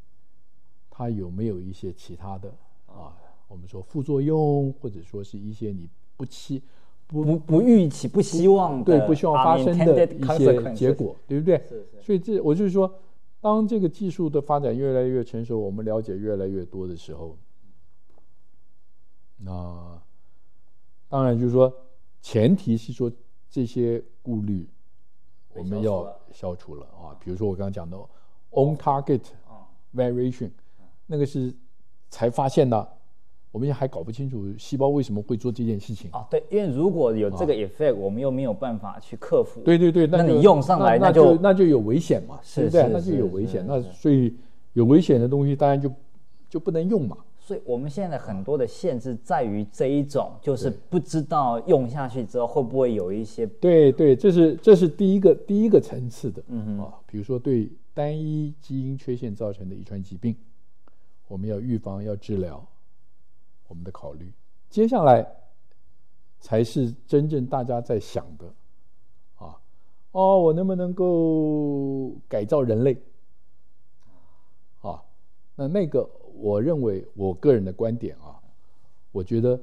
[0.90, 2.55] 它有没有一些其他的
[2.86, 3.16] 啊，
[3.48, 6.62] 我们说副作用，或者说是一些你不期。
[7.07, 11.62] 不不不预期、不希望对不希望发生的一些结果，对不对？
[12.00, 12.92] 所以这我就是说，
[13.40, 17.36] 当这个技术的发展越来越成熟，我们了解越来越多的时候，
[19.38, 20.00] 那
[21.09, 21.72] 当然就是说，
[22.22, 23.12] 前提是说
[23.50, 24.66] 这些顾虑
[25.55, 27.14] 我们要消除了啊。
[27.20, 27.96] 比如说我刚刚讲的
[28.50, 29.20] on target
[29.94, 30.50] variation，
[31.07, 31.55] 那个是
[32.09, 32.93] 才发现的。
[33.55, 36.26] 我们还搞不清楚细胞为什么会做这件事情啊？
[36.28, 39.61] 对，因为如果有这个 effect，我们又没有办法去克服。
[39.61, 42.92] 对对对，那你用上来，那就那就有危险嘛，是对不对？
[42.92, 43.64] 那就有危险。
[43.64, 44.34] 那所以
[44.72, 45.88] 有危险的东西，当然就
[46.50, 47.16] 就不能用嘛。
[47.38, 53.46] 所以我们现在很多的限制在于这一种，就是不知道用下去之后会不会有一些。
[53.46, 60.34] 对对，这是这是第一个第一个层次的，嗯啊，比如说对单一基因缺陷造成的遗传疾病，
[61.28, 62.66] 我们要预防，要治疗。
[63.69, 64.33] 我们的考虑，
[64.71, 65.27] 接下来
[66.41, 68.47] 才是真正大家在想的，
[69.37, 69.61] 啊，
[70.12, 73.01] 哦，我能不能够改造人类？
[74.83, 75.03] 啊，
[75.57, 78.39] 那那个，我认为我个人的观点啊，
[79.12, 79.59] 我觉得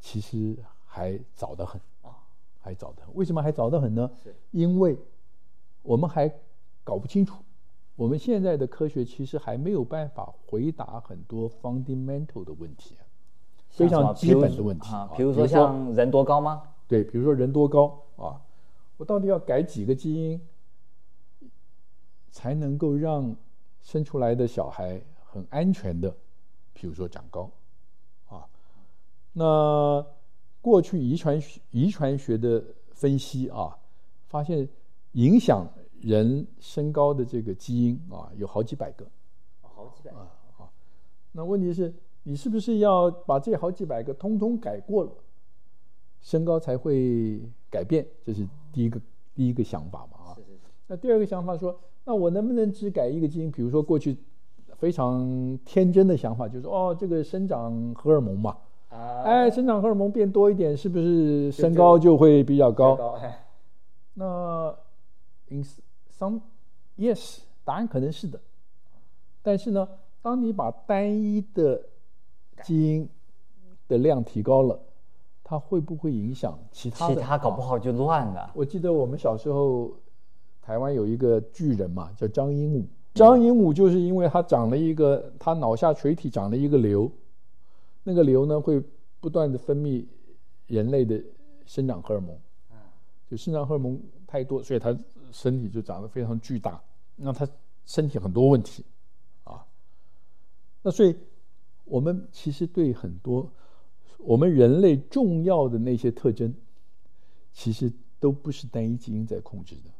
[0.00, 2.18] 其实还早得很啊，
[2.60, 3.14] 还早得很。
[3.14, 4.10] 为什么还早得很呢？
[4.50, 4.98] 因为
[5.82, 6.28] 我们还
[6.82, 7.42] 搞不清楚。
[7.96, 12.96] 我们现在的科学其实还没有办法回答很多 fundamental 的问题，
[13.74, 16.62] 非常基本的问题啊，比如说像人多高吗？
[16.86, 18.40] 对，比如说人多高啊，
[18.96, 20.40] 我到底要改几个基因
[22.30, 23.34] 才能够让
[23.82, 26.14] 生出来的小孩很安全的，
[26.72, 27.50] 比如说长高
[28.28, 28.46] 啊？
[29.32, 30.06] 那
[30.60, 32.62] 过去遗传遗传学的
[32.92, 33.76] 分析啊，
[34.28, 34.68] 发现
[35.12, 35.68] 影响。
[36.04, 39.06] 人身高的这个基因啊，有好几百个，
[39.62, 40.68] 好几百个啊。
[41.32, 41.94] 那问题是，
[42.24, 45.10] 你是不是要把这好几百个通通改过了，
[46.20, 48.06] 身高才会改变？
[48.24, 49.00] 这是第一个
[49.34, 50.36] 第一个想法嘛啊。
[50.86, 53.50] 那第二个想法说，那我能不能只改一个基因？
[53.50, 54.16] 比如说过去
[54.76, 58.56] 非常天真的想法，就是哦，这个生长荷尔蒙嘛，
[58.88, 62.96] 啊，哎，生长荷尔蒙变多一点，是不是身高就会比较高？
[62.96, 63.18] 高
[64.14, 64.74] 那
[65.48, 65.64] in
[66.18, 66.40] some
[66.96, 68.40] yes，答案可能是的。
[69.42, 69.86] 但是呢，
[70.22, 71.82] 当你把单一的
[72.64, 73.08] 基因
[73.86, 74.80] 的量提高了，
[75.42, 77.14] 它会不会影响其他的？
[77.14, 78.50] 其他搞不好就乱了。
[78.54, 79.92] 我记得我们小时候，
[80.62, 82.84] 台湾有一个巨人嘛，叫张鹦鹉。
[83.12, 87.10] 张鹦鹉就是因为他长了一个，他脑下垂体长了一个瘤，
[88.02, 88.82] 那个瘤呢会
[89.20, 90.04] 不断的分泌
[90.66, 91.22] 人类的
[91.66, 92.36] 生长荷尔蒙，
[93.30, 94.98] 就生长荷尔蒙太多，所以他
[95.30, 96.82] 身体就长得非常巨大，
[97.16, 97.46] 那他
[97.86, 98.84] 身体很多问题，
[99.44, 99.64] 啊，
[100.82, 101.14] 那所以
[101.84, 103.52] 我们其实对很多
[104.18, 106.54] 我们人类重要的那些特征，
[107.52, 109.90] 其实都不是单一基因在控制的。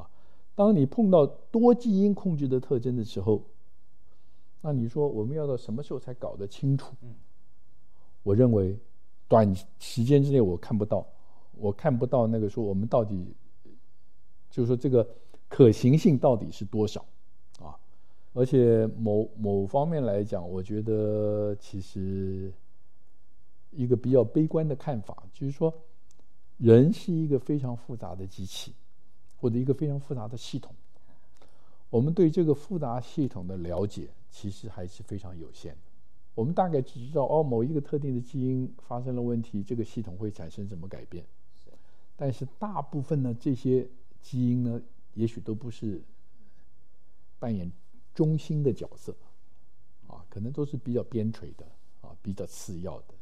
[0.00, 0.08] 啊
[0.54, 3.42] 当你碰到多基因控制的特征的时候，
[4.62, 6.94] 那你说我们要到什么时候才搞得清楚？
[8.22, 8.78] 我认为
[9.28, 11.06] 短时间之内我看不到，
[11.52, 13.34] 我看不到那个说我们到底，
[14.50, 15.06] 就是说这个
[15.48, 17.15] 可行性到底是多少啊？
[18.36, 22.52] 而且某某方面来讲，我觉得其实
[23.70, 25.72] 一个比较悲观的看法就是说，
[26.58, 28.72] 人是一个非常复杂的机器。
[29.38, 30.74] 或者一个非常复杂的系统，
[31.90, 35.78] 我们对这个复杂系统的了解其实还是非常有限的。
[36.34, 41.22] 我们大概只知道哦，某一个特定的基因发生了问题，这个系统会产生什么改变。
[42.16, 43.86] 但是大部分呢，这些
[44.22, 44.80] 基因呢，
[45.12, 46.00] 也许都不是
[47.38, 47.70] 扮演
[48.16, 49.14] 中心的角色，
[50.08, 51.64] 啊，可能都是比较边陲的，
[52.00, 53.14] 啊，比较次要的，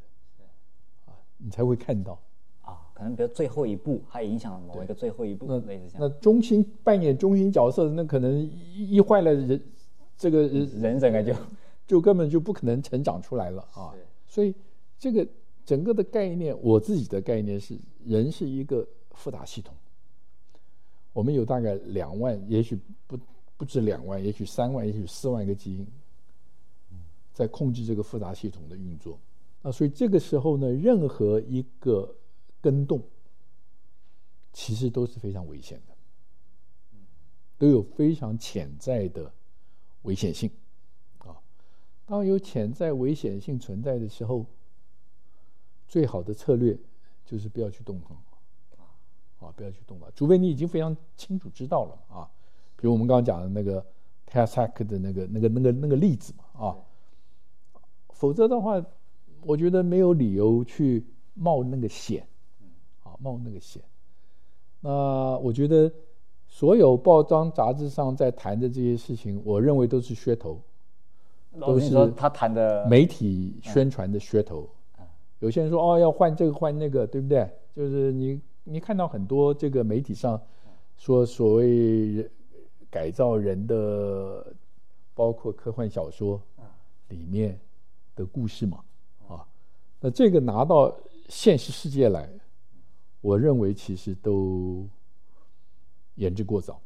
[1.07, 2.19] 啊，你才会看到。
[2.63, 6.01] 啊，可能比如最后一步还影响某一个最后一步，那类似这样。
[6.01, 8.41] 那中心扮演中心角色，那可能
[8.75, 9.61] 一坏了人，
[10.17, 11.35] 这个人人整个就
[11.87, 13.93] 就根本就不可能成长出来了啊。
[14.27, 14.55] 所以
[14.99, 15.27] 这个
[15.67, 19.75] 整个的概念，我自己的概念是，人是一个复杂系统。
[21.13, 23.19] 我们有大概两万，也许不
[23.57, 25.87] 不止两万，也许三万，也许四万个基因，
[27.33, 29.19] 在控制这个复杂系统的运作。
[29.63, 32.15] 那所以这个时候呢，任何一个
[32.61, 33.03] 跟动，
[34.53, 35.95] 其实都是非常危险的，
[37.57, 39.33] 都有非常潜在的
[40.03, 40.51] 危险性，
[41.19, 41.41] 啊，
[42.05, 44.45] 当有潜在危险性存在的时候，
[45.89, 46.77] 最好的策略
[47.25, 48.15] 就是不要去动它，
[49.47, 52.15] 啊，不要去动它，除非你已经非常清楚知道了。
[52.15, 52.31] 啊，
[52.85, 53.83] 比如我们刚刚讲的那个
[54.31, 56.77] Tay-Sachs 的那个那个那个那个例子嘛，啊，
[58.13, 58.85] 否则的话，
[59.41, 62.29] 我觉得没有理由去冒那个险。
[63.21, 63.83] 冒那个险，
[64.81, 64.91] 那
[65.39, 65.91] 我觉得
[66.47, 70.61] 所有报章杂志上在谈的这些事情，我认为都是噱头，
[71.59, 74.69] 都是他谈的媒体宣传的噱头。
[75.39, 77.49] 有些人说哦，要换这个换那个，对不对？
[77.75, 80.39] 就是你你看到很多这个媒体上
[80.99, 82.29] 说所谓
[82.95, 84.55] 改造人的，
[85.17, 86.41] 包括科幻小说
[87.09, 87.59] 里面
[88.15, 88.85] 的故事嘛，
[89.27, 89.45] 啊，
[89.99, 90.97] 那这个拿到
[91.29, 92.31] 现实世界来。
[93.21, 94.87] 我认为其实都
[96.15, 96.81] 言之过早。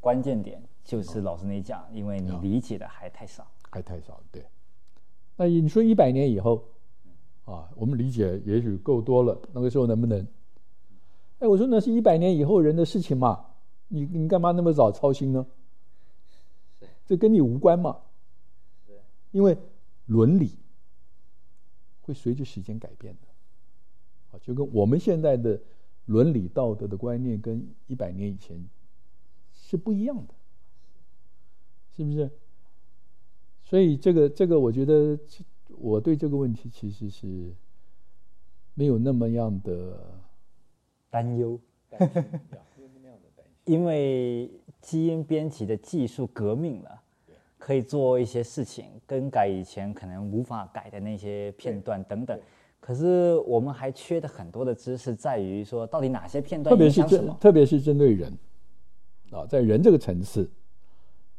[0.00, 4.20] 关键点就是老师你讲，因为你理解的还太少，还太少。
[4.32, 4.44] 对。
[5.36, 6.64] 那你说一百年以后，
[7.44, 10.26] 啊，我们理解也许够多了，那个时候能不能？
[11.38, 13.44] 哎，我说那是一百年以后人的事情嘛，
[13.88, 15.46] 你你干嘛那么早操心呢？
[17.06, 18.00] 这跟你无关嘛。
[19.32, 19.58] 因为
[20.06, 20.58] 伦理
[22.00, 24.36] 会随着时间改变的。
[24.36, 25.60] 啊就跟我们现在的
[26.06, 28.68] 伦理道德的观念跟一百年以前
[29.52, 30.34] 是不一样的，
[31.96, 32.30] 是不是？
[33.62, 35.18] 所以这个这个，我觉得
[35.68, 37.52] 我对这个问题其实是
[38.74, 40.20] 没有那么样的
[41.10, 41.60] 担忧，
[43.66, 44.50] 因为
[44.80, 46.90] 基因编辑的技术革命了，
[47.58, 52.38] 可以做一些事情，更改以前可能无法改的那些片段等等。
[52.78, 56.72] 可是我们还缺的很多的知识，在于说到底哪些片段？
[56.72, 58.32] 特别是针，特别是针对人，
[59.32, 60.48] 啊，在人这个层次，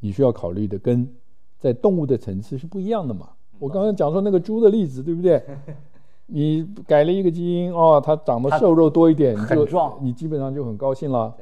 [0.02, 1.10] 你需要考虑的跟
[1.58, 3.30] 在动物的层次是不一样的嘛。
[3.58, 5.42] 我刚刚讲说那个猪的例子，对不对？
[6.30, 11.34] 你改了一个基因，哦，它长得瘦肉多一点，很壮，你基本上就很高兴了。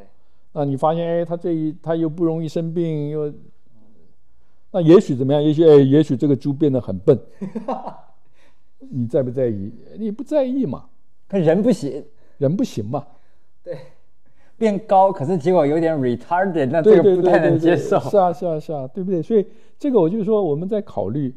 [0.57, 3.31] 那你发现，哎，它这一它又不容易生病，又
[4.71, 5.43] 那也许怎么样？
[5.43, 7.19] 也许哎，也许这个猪变得很笨。
[8.79, 9.69] 你在不在意？
[9.99, 10.85] 你不在意嘛？
[11.27, 12.05] 可人不行，
[12.37, 13.05] 人不行嘛？
[13.61, 13.77] 对，
[14.57, 17.99] 变高，可是结果有点 retarded，那这个不太能接受。
[17.99, 19.21] 是啊，是啊，是啊，对不对？
[19.21, 19.45] 所以
[19.77, 21.35] 这个我就说，我们在考虑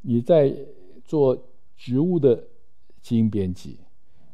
[0.00, 0.50] 你在
[1.04, 1.36] 做
[1.76, 2.42] 植物的
[3.02, 3.80] 基因编辑，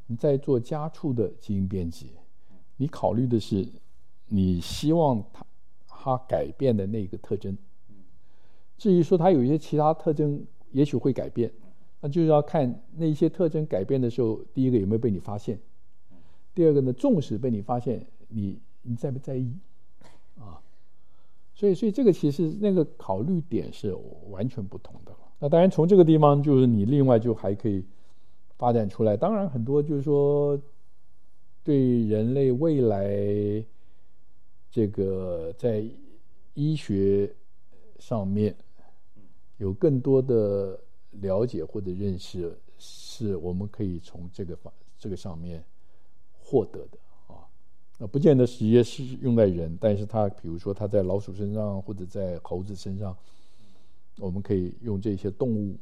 [0.07, 2.13] 你在做家畜的基因编辑，
[2.77, 3.67] 你考虑的是
[4.35, 5.45] 你希望它
[5.87, 7.57] 它改变的那个特征。
[8.79, 11.53] 至于说它有一些其他特征，也许会改变，
[12.01, 15.61] 那就是要看那些特征改变的时候，第一个有没有被你发现，
[16.55, 19.53] 第二个呢，纵使被你发现，你你在不在意
[20.39, 20.59] 啊？
[21.55, 23.95] 所以，所以这个其实那个考虑点是
[24.31, 25.13] 完全不同的。
[25.39, 27.85] 那当然，从这个地方就是你另外就还可以
[28.57, 29.15] 发展出来。
[29.15, 30.59] 当然，很多就是说
[31.63, 33.65] 对人类未来
[34.73, 35.85] 这个在
[36.55, 37.33] 医学
[38.01, 38.57] 上面
[39.59, 40.81] 有更多的
[41.21, 45.63] 了解或者认识，是我们可以从这个方这个上面
[46.41, 46.99] 获得的
[47.29, 47.47] 啊。
[47.99, 53.17] 那不见得直接是用在人，但是它比如说它在老鼠身上或者在猴子身上。
[54.19, 55.75] 我们可以用这些动物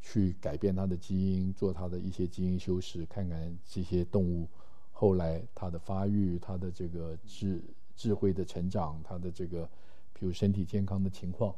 [0.00, 4.46] 去改变它的基因，做它的一些基因修饰，看看这些动物
[4.92, 7.60] 后来它的发育、它的这个智
[8.02, 9.68] 智慧的成长、他的这个
[10.12, 11.54] 比如身体健康的情况，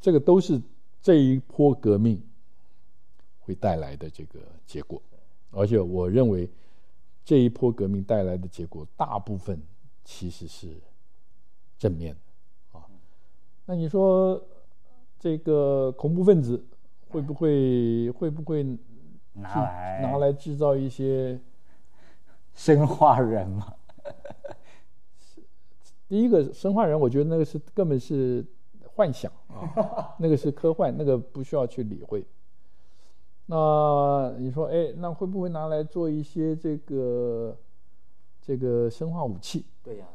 [0.00, 0.60] 这个都是
[1.00, 2.20] 这一波革命
[3.38, 5.00] 会带来的这个结果。
[5.52, 6.50] 而且我认为
[7.24, 9.62] 这一波革命带来的结果大部分
[10.02, 10.68] 其实是
[11.78, 12.84] 正面的啊。
[13.64, 14.42] 那你说？
[15.22, 16.66] 这个恐怖分子
[17.08, 18.64] 会不会会不会
[19.34, 21.40] 拿来拿来制造一些
[22.54, 23.72] 生化人嘛？
[26.12, 28.44] 第一个生化人，我觉得那个是根本是
[28.84, 32.22] 幻想啊， 那个是科幻，那个不需要去理会。
[33.46, 37.56] 那你说，哎，那会不会拿来做一些这个
[38.42, 39.64] 这个生化武器？
[39.82, 40.06] 对呀。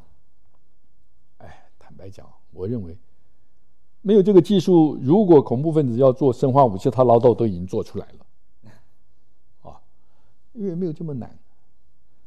[1.38, 2.96] 哎，坦白讲，我认为。
[4.02, 8.26] 没有这个技术，如果恐怖分子要做生化武器，他老早都已经做出来了，
[9.68, 9.82] 啊，
[10.52, 11.36] 因为没有这么难，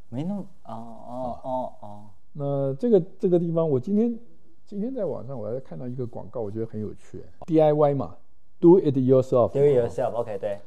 [0.09, 0.75] 没那么哦
[1.07, 2.05] 哦哦哦。
[2.33, 4.17] 那这个这个地方，我今天
[4.65, 8.15] 今天在网上我还看到一个广告，我觉得很有趣，DIY 嘛
[8.59, 10.59] ，Do it yourself，Do it yourself，OK，对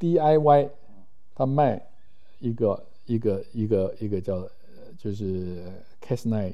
[0.00, 0.68] ，DIY，
[1.34, 1.80] 他卖
[2.38, 4.46] 一个一个一个一个叫
[4.98, 5.62] 就是
[6.02, 6.52] Cas9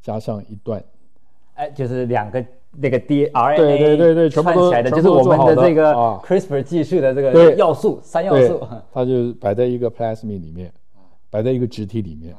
[0.00, 0.82] 加上一段，
[1.54, 2.44] 哎，就是两个。
[2.70, 5.90] 那个 DNA 对对对对，串起来的就是我们的这个
[6.22, 8.60] CRISPR 技术的这个要素，三要素。
[8.92, 10.70] 它就摆在一个 plasmid 里面，
[11.30, 12.36] 摆在一个植体里面，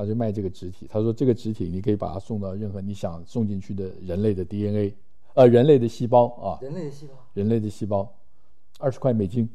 [0.00, 0.88] 他就卖这个植体。
[0.90, 4.94] 他说这个植体你可以把它送到任何你想送进去的人类的 DNA，
[5.34, 8.10] 呃，人类的细胞啊，人类的细胞，人类的细胞，
[8.78, 9.46] 二十块美金。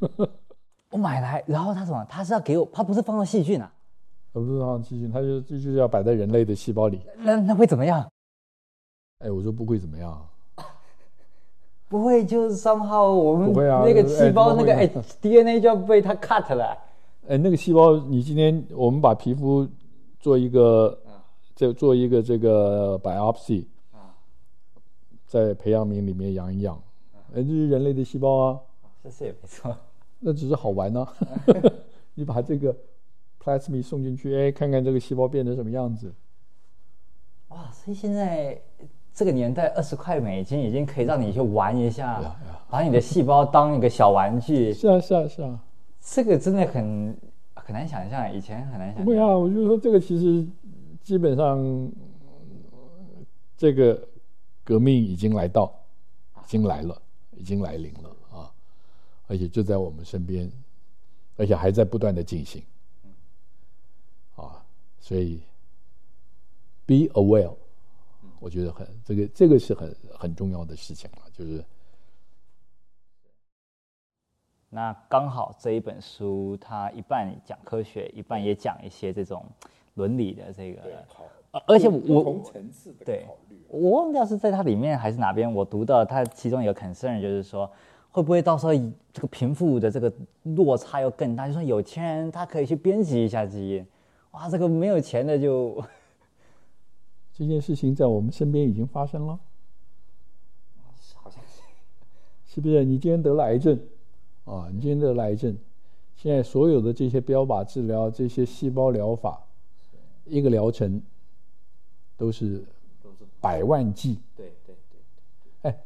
[0.90, 2.02] 我买来，然后他什么？
[2.08, 3.70] 他是要给我，他不是放到细菌啊？
[4.32, 7.00] 他不是放细菌，他就就是要摆在人类的细胞里。
[7.18, 8.10] 那那会怎么样？
[9.18, 10.26] 哎，我说不会怎么样，
[11.88, 13.52] 不会，就是 somehow 我们
[13.84, 14.86] 那个细胞那个哎
[15.20, 16.76] DNA 就要被他 cut 了。
[17.28, 19.68] 哎，那个细胞，你今天我们把皮肤
[20.20, 20.96] 做一个，
[21.54, 23.64] 再做一个这个 biopsy，
[25.26, 26.80] 在培养皿里面养一养，
[27.34, 28.60] 哎，这是人类的细胞啊，
[29.02, 29.76] 这是也没错，
[30.20, 31.06] 那只是好玩呢。
[32.14, 32.74] 你把这个
[33.42, 36.14] plasmid 送进去，哎，看看这个细胞变成什么样子。
[37.48, 38.60] 哇，所以现在。
[39.18, 42.36] 这个年代，二十块美金已经可以让你去玩一下，
[42.68, 44.74] 把你的细胞当一个小玩具。
[44.74, 45.58] 是啊，是啊，是啊，
[46.08, 47.18] 这个真的很
[47.54, 49.04] 很难想象，以前很难想象。
[49.04, 50.46] 对啊，我就说这个其实
[51.02, 51.92] 基本上，
[53.56, 54.08] 这个
[54.64, 55.72] 革命已经来到，
[56.36, 57.02] 已经来了，
[57.32, 58.50] 已经来临了啊！
[59.26, 60.50] 而且就在我们身边，
[61.36, 62.62] 而且还在不断的进行。
[64.36, 64.64] 啊，
[65.00, 65.42] 所以
[66.86, 67.52] be aware。
[68.38, 71.64] 我觉得很这个这个是很很重要的事情了，就是
[74.76, 79.42] 那刚好这一本书，它一半讲科学，一半也讲一些这种
[79.94, 80.82] 伦理的这个，
[81.66, 87.70] 而且我不同层次的考虑，我忘掉是在它里面还是哪边，我读到它其中有个 concern 就是说，
[88.10, 88.74] 会不会到时候
[89.14, 90.12] 这个贫富的这个
[90.42, 91.46] 落差又更大？
[91.46, 93.86] 就说有钱人他可以去编辑一下基因，
[94.32, 95.82] 哇，这个没有钱的就。
[97.32, 99.38] 这件事情在我们身边已经发生了，
[101.16, 101.62] 好像是，
[102.46, 102.84] 是不是？
[102.84, 103.78] 你今天得了癌症，
[104.46, 105.54] 啊，你今天得了癌症，
[106.16, 109.44] 现在所有的这些标靶治疗、这些细胞疗法，
[110.24, 111.02] 一个疗程
[112.16, 112.64] 都是
[113.40, 115.78] 百万计，对对对，哎，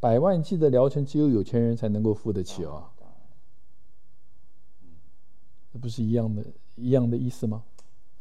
[0.00, 2.90] 百万计的疗程只有有钱人才能够付得起啊，
[5.72, 6.42] 这不是一样的，
[6.76, 7.62] 一样的意思吗？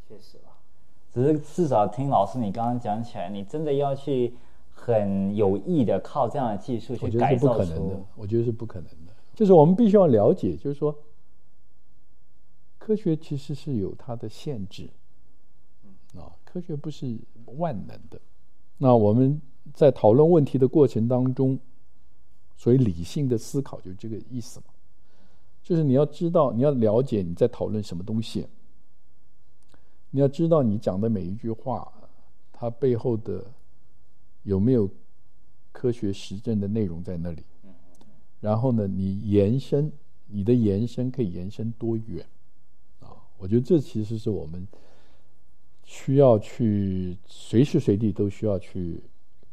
[0.08, 0.38] 确实。
[1.14, 4.34] 只是至少听老师你刚刚讲起来，你真的要去
[4.74, 7.64] 很有意的靠这样的技术去改造出。
[7.64, 8.06] 我觉得是不可能的。
[8.18, 9.05] 我觉得是不可能的。
[9.36, 10.98] 就是我们必须要了解，就是说，
[12.78, 14.90] 科学其实是有它的限制。
[16.18, 17.18] 啊，科学不是
[17.58, 18.20] 万能的。
[18.78, 19.42] 那我们
[19.74, 21.60] 在讨论问题的过程当中，
[22.56, 24.68] 所谓理性的思考就这个意思嘛。
[25.62, 28.48] 就是你要知道，你要了解你在讨论什么东西。
[30.12, 31.92] 你要知道你讲的每一句话，
[32.54, 33.44] 它背后的
[34.44, 34.90] 有没有
[35.74, 37.44] 科学实证的内容在那里。
[38.46, 39.92] 然后呢，你延伸，
[40.28, 42.24] 你的延伸可以延伸多远？
[43.00, 43.10] 啊，
[43.40, 44.68] 我觉得这其实是我们。
[45.88, 49.00] 需要去随时随地都需要去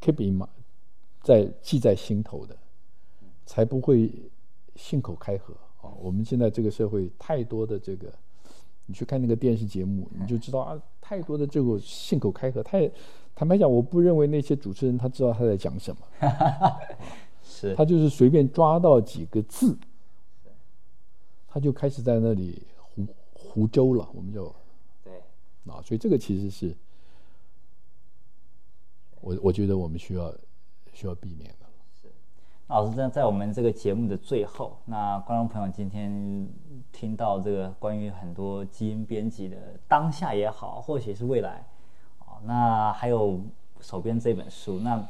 [0.00, 0.48] keep in mind，
[1.22, 2.56] 在记在心头的，
[3.44, 4.10] 才不会
[4.74, 5.52] 信口开河
[5.82, 5.92] 啊！
[6.00, 8.10] 我们现在这个社会太多的这个，
[8.86, 12.62] 你去看那个电视节目，你就知道啊，太多的这个信口开河。
[12.62, 12.90] 太
[13.34, 16.00] 坦白讲，我不认为那些主持人他知道他在讲什么，
[17.68, 19.78] 是他就是随便抓到几个字，
[21.46, 24.52] 他就开始在那里胡胡诌了，我们就
[25.04, 25.12] 对。
[25.72, 26.74] 啊，所以这个其实是
[29.20, 30.34] 我我觉得我们需要
[30.92, 31.66] 需要避免的。
[32.02, 32.08] 是，
[32.66, 36.48] 老师在在我们这个节目的最后，那观众朋友今天
[36.90, 41.64] 听到这个关于很多基因编辑的当下也好，或许是未来，
[42.18, 43.40] 哦，那还有
[43.80, 45.06] 手边这本书，那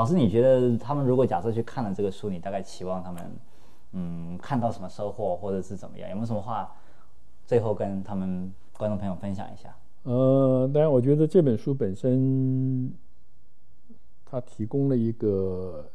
[0.00, 3.36] 老师你觉得他们如果假设去看了这个书，你大概期望他们
[3.92, 6.08] 嗯看到什么收获，或者是怎么样？
[6.08, 6.74] 有没有什么话
[7.46, 9.76] 最后跟他们观众朋友分享一下？
[10.04, 12.90] 呃，当然，我觉得这本书本身，
[14.24, 15.86] 它提供了一个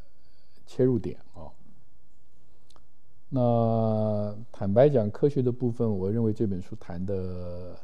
[0.68, 1.50] 切入点啊。
[3.28, 7.76] 那坦白讲，科学的部分，我认为这本书谈的，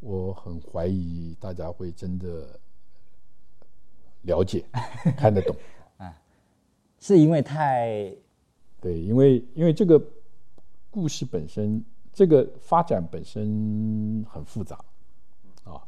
[0.00, 2.60] 我很怀疑大家会真的
[4.22, 4.64] 了解、
[5.16, 5.54] 看得懂。
[5.98, 6.14] 啊，
[6.98, 8.14] 是因为太
[8.80, 10.02] 对，因为因为这个
[10.90, 14.78] 故事本身，这个发展本身很复杂
[15.64, 15.80] 啊。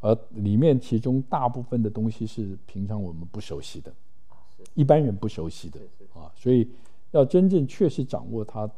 [0.00, 3.92] 而里面其中大部分的东西是平常我们不熟悉的，
[4.74, 5.80] 一般人不熟悉的
[6.14, 6.68] 啊，所以
[7.12, 8.70] 要真正确实掌握它，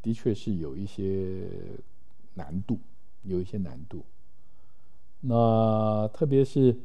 [0.00, 1.42] 的确是有一些
[2.34, 2.78] 难度，
[3.24, 4.02] 有一些难度。
[5.20, 6.76] 那特别是，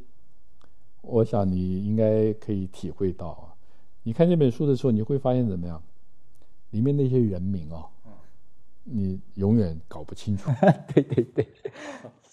[1.04, 3.54] 我想你应该可以体会到啊，
[4.04, 5.82] 你看这本书的时候，你会发现怎么样？
[6.72, 7.88] 里面那些人名啊。
[8.86, 10.52] 你永远搞不清楚。
[10.94, 11.48] 对对对，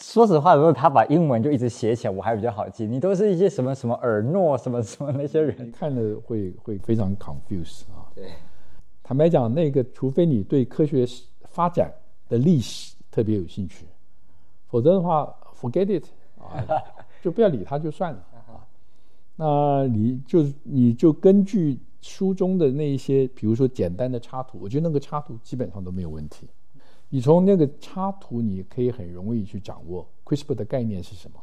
[0.00, 2.88] 说实话，如果他把英文就一直写起来，我还比较好记。
[2.88, 8.10] 你都是一些什么什么尔诺什么什么那些人，看了会会非常 confuse 啊。
[8.16, 8.30] 对，
[9.04, 11.06] 坦白讲，那个除非你对科学
[11.44, 11.92] 发展
[12.28, 13.86] 的历史特别有兴趣，
[14.66, 16.04] 否则的话，forget it
[16.36, 16.66] 啊，
[17.22, 18.29] 就不要理他就算了啊。
[19.40, 21.78] 那你就你就根据。
[22.02, 26.48] 书中的那一些，比如说简单的插图，我觉得那个插图基本上都没有问题。
[27.10, 31.38] 你从那个插图，你可以很容易去掌握 CRISPR 的概念是什么。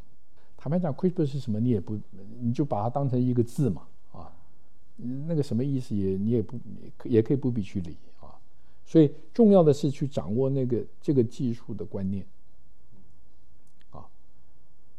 [0.58, 1.96] 坦白讲，CRISPR 是什么，你也不，
[2.42, 4.34] 你就把它当成一个字嘛，啊，
[5.28, 6.60] 那个什么意思也你也不
[7.04, 8.34] 也可以不必去理啊。
[8.84, 12.26] 所以重要的是去掌握那个这个技术的观念。
[13.92, 14.10] 啊，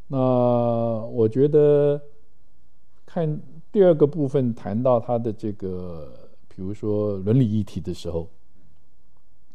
[0.06, 2.00] 那我觉得
[3.08, 3.40] 看。
[3.70, 8.26] 第二个部分谈到他的这个，比如说伦理议题的时候，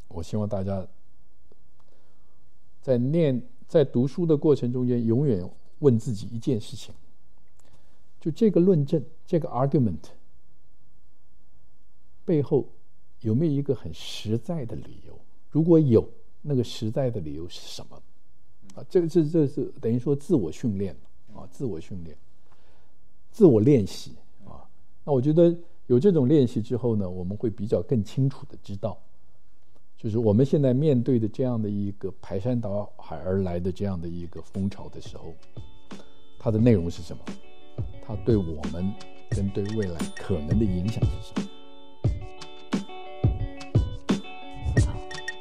[0.07, 0.87] 我希望大家
[2.79, 5.49] 在念、在读书的过程中间，永远
[5.79, 6.93] 问自己一件事情：
[8.21, 9.97] 就这个论证、这个 argument
[12.23, 12.69] 背后
[13.21, 15.19] 有没有一个很实在的理由？
[15.49, 16.07] 如果有，
[16.43, 17.99] 那个实在的理由是什么？
[18.75, 20.95] 啊，这个这这是等于说自我训练
[21.33, 22.15] 啊，自我训练。
[23.33, 24.15] 自我练习
[24.45, 24.61] 啊，
[25.03, 25.53] 那我觉得
[25.87, 28.95] 有这种练习之后呢，我们会比较更清楚的知道，
[29.97, 35.33] 就是我们现在面对的这样的一个排山倒海而来的这样的一个风潮的时候，
[36.37, 37.23] 它的内容是什么？
[38.05, 38.93] 它对我们
[39.31, 41.49] 跟对未来可能的影响是什么？
[44.85, 44.93] 好，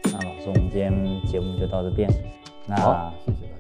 [0.04, 2.10] 那老师，我们今天节目就到这边。
[2.66, 3.51] 那好，谢谢。